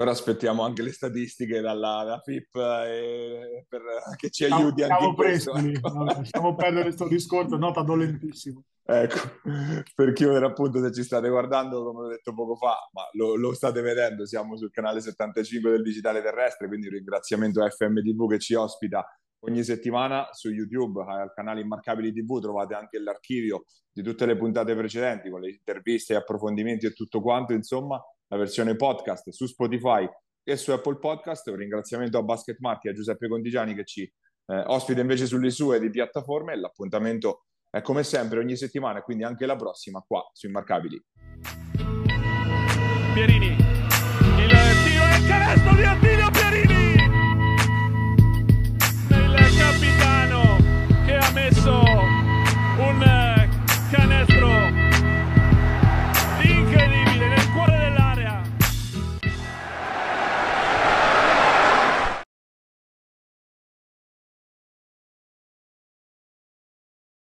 [0.00, 3.82] Ora aspettiamo anche le statistiche dalla, dalla FIP eh, per,
[4.16, 5.54] che ci aiuti siamo, anche in questo.
[5.54, 6.04] Ecco.
[6.04, 8.62] Lasciamo perdere questo discorso, nota dolentissimo.
[8.84, 9.18] Ecco,
[9.96, 13.52] per chiudere appunto se ci state guardando, come ho detto poco fa, ma lo, lo,
[13.52, 18.38] state vedendo, siamo sul canale 75 del Digitale Terrestre, quindi un ringraziamento a FMTV che
[18.38, 19.04] ci ospita
[19.40, 24.76] ogni settimana su YouTube, al canale Immarcabili TV trovate anche l'archivio di tutte le puntate
[24.76, 30.08] precedenti con le interviste, approfondimenti e tutto quanto, insomma la versione podcast su Spotify
[30.42, 31.46] e su Apple Podcast.
[31.48, 35.50] Un ringraziamento a Basket Marchi e a Giuseppe Contigiani che ci eh, ospita invece sulle
[35.50, 36.56] sue di piattaforme.
[36.56, 41.04] L'appuntamento È come sempre ogni settimana, quindi anche la prossima qua su Immarcabili.
[43.12, 44.48] Pierini, il
[44.84, 46.37] tiro e canestro di Attilio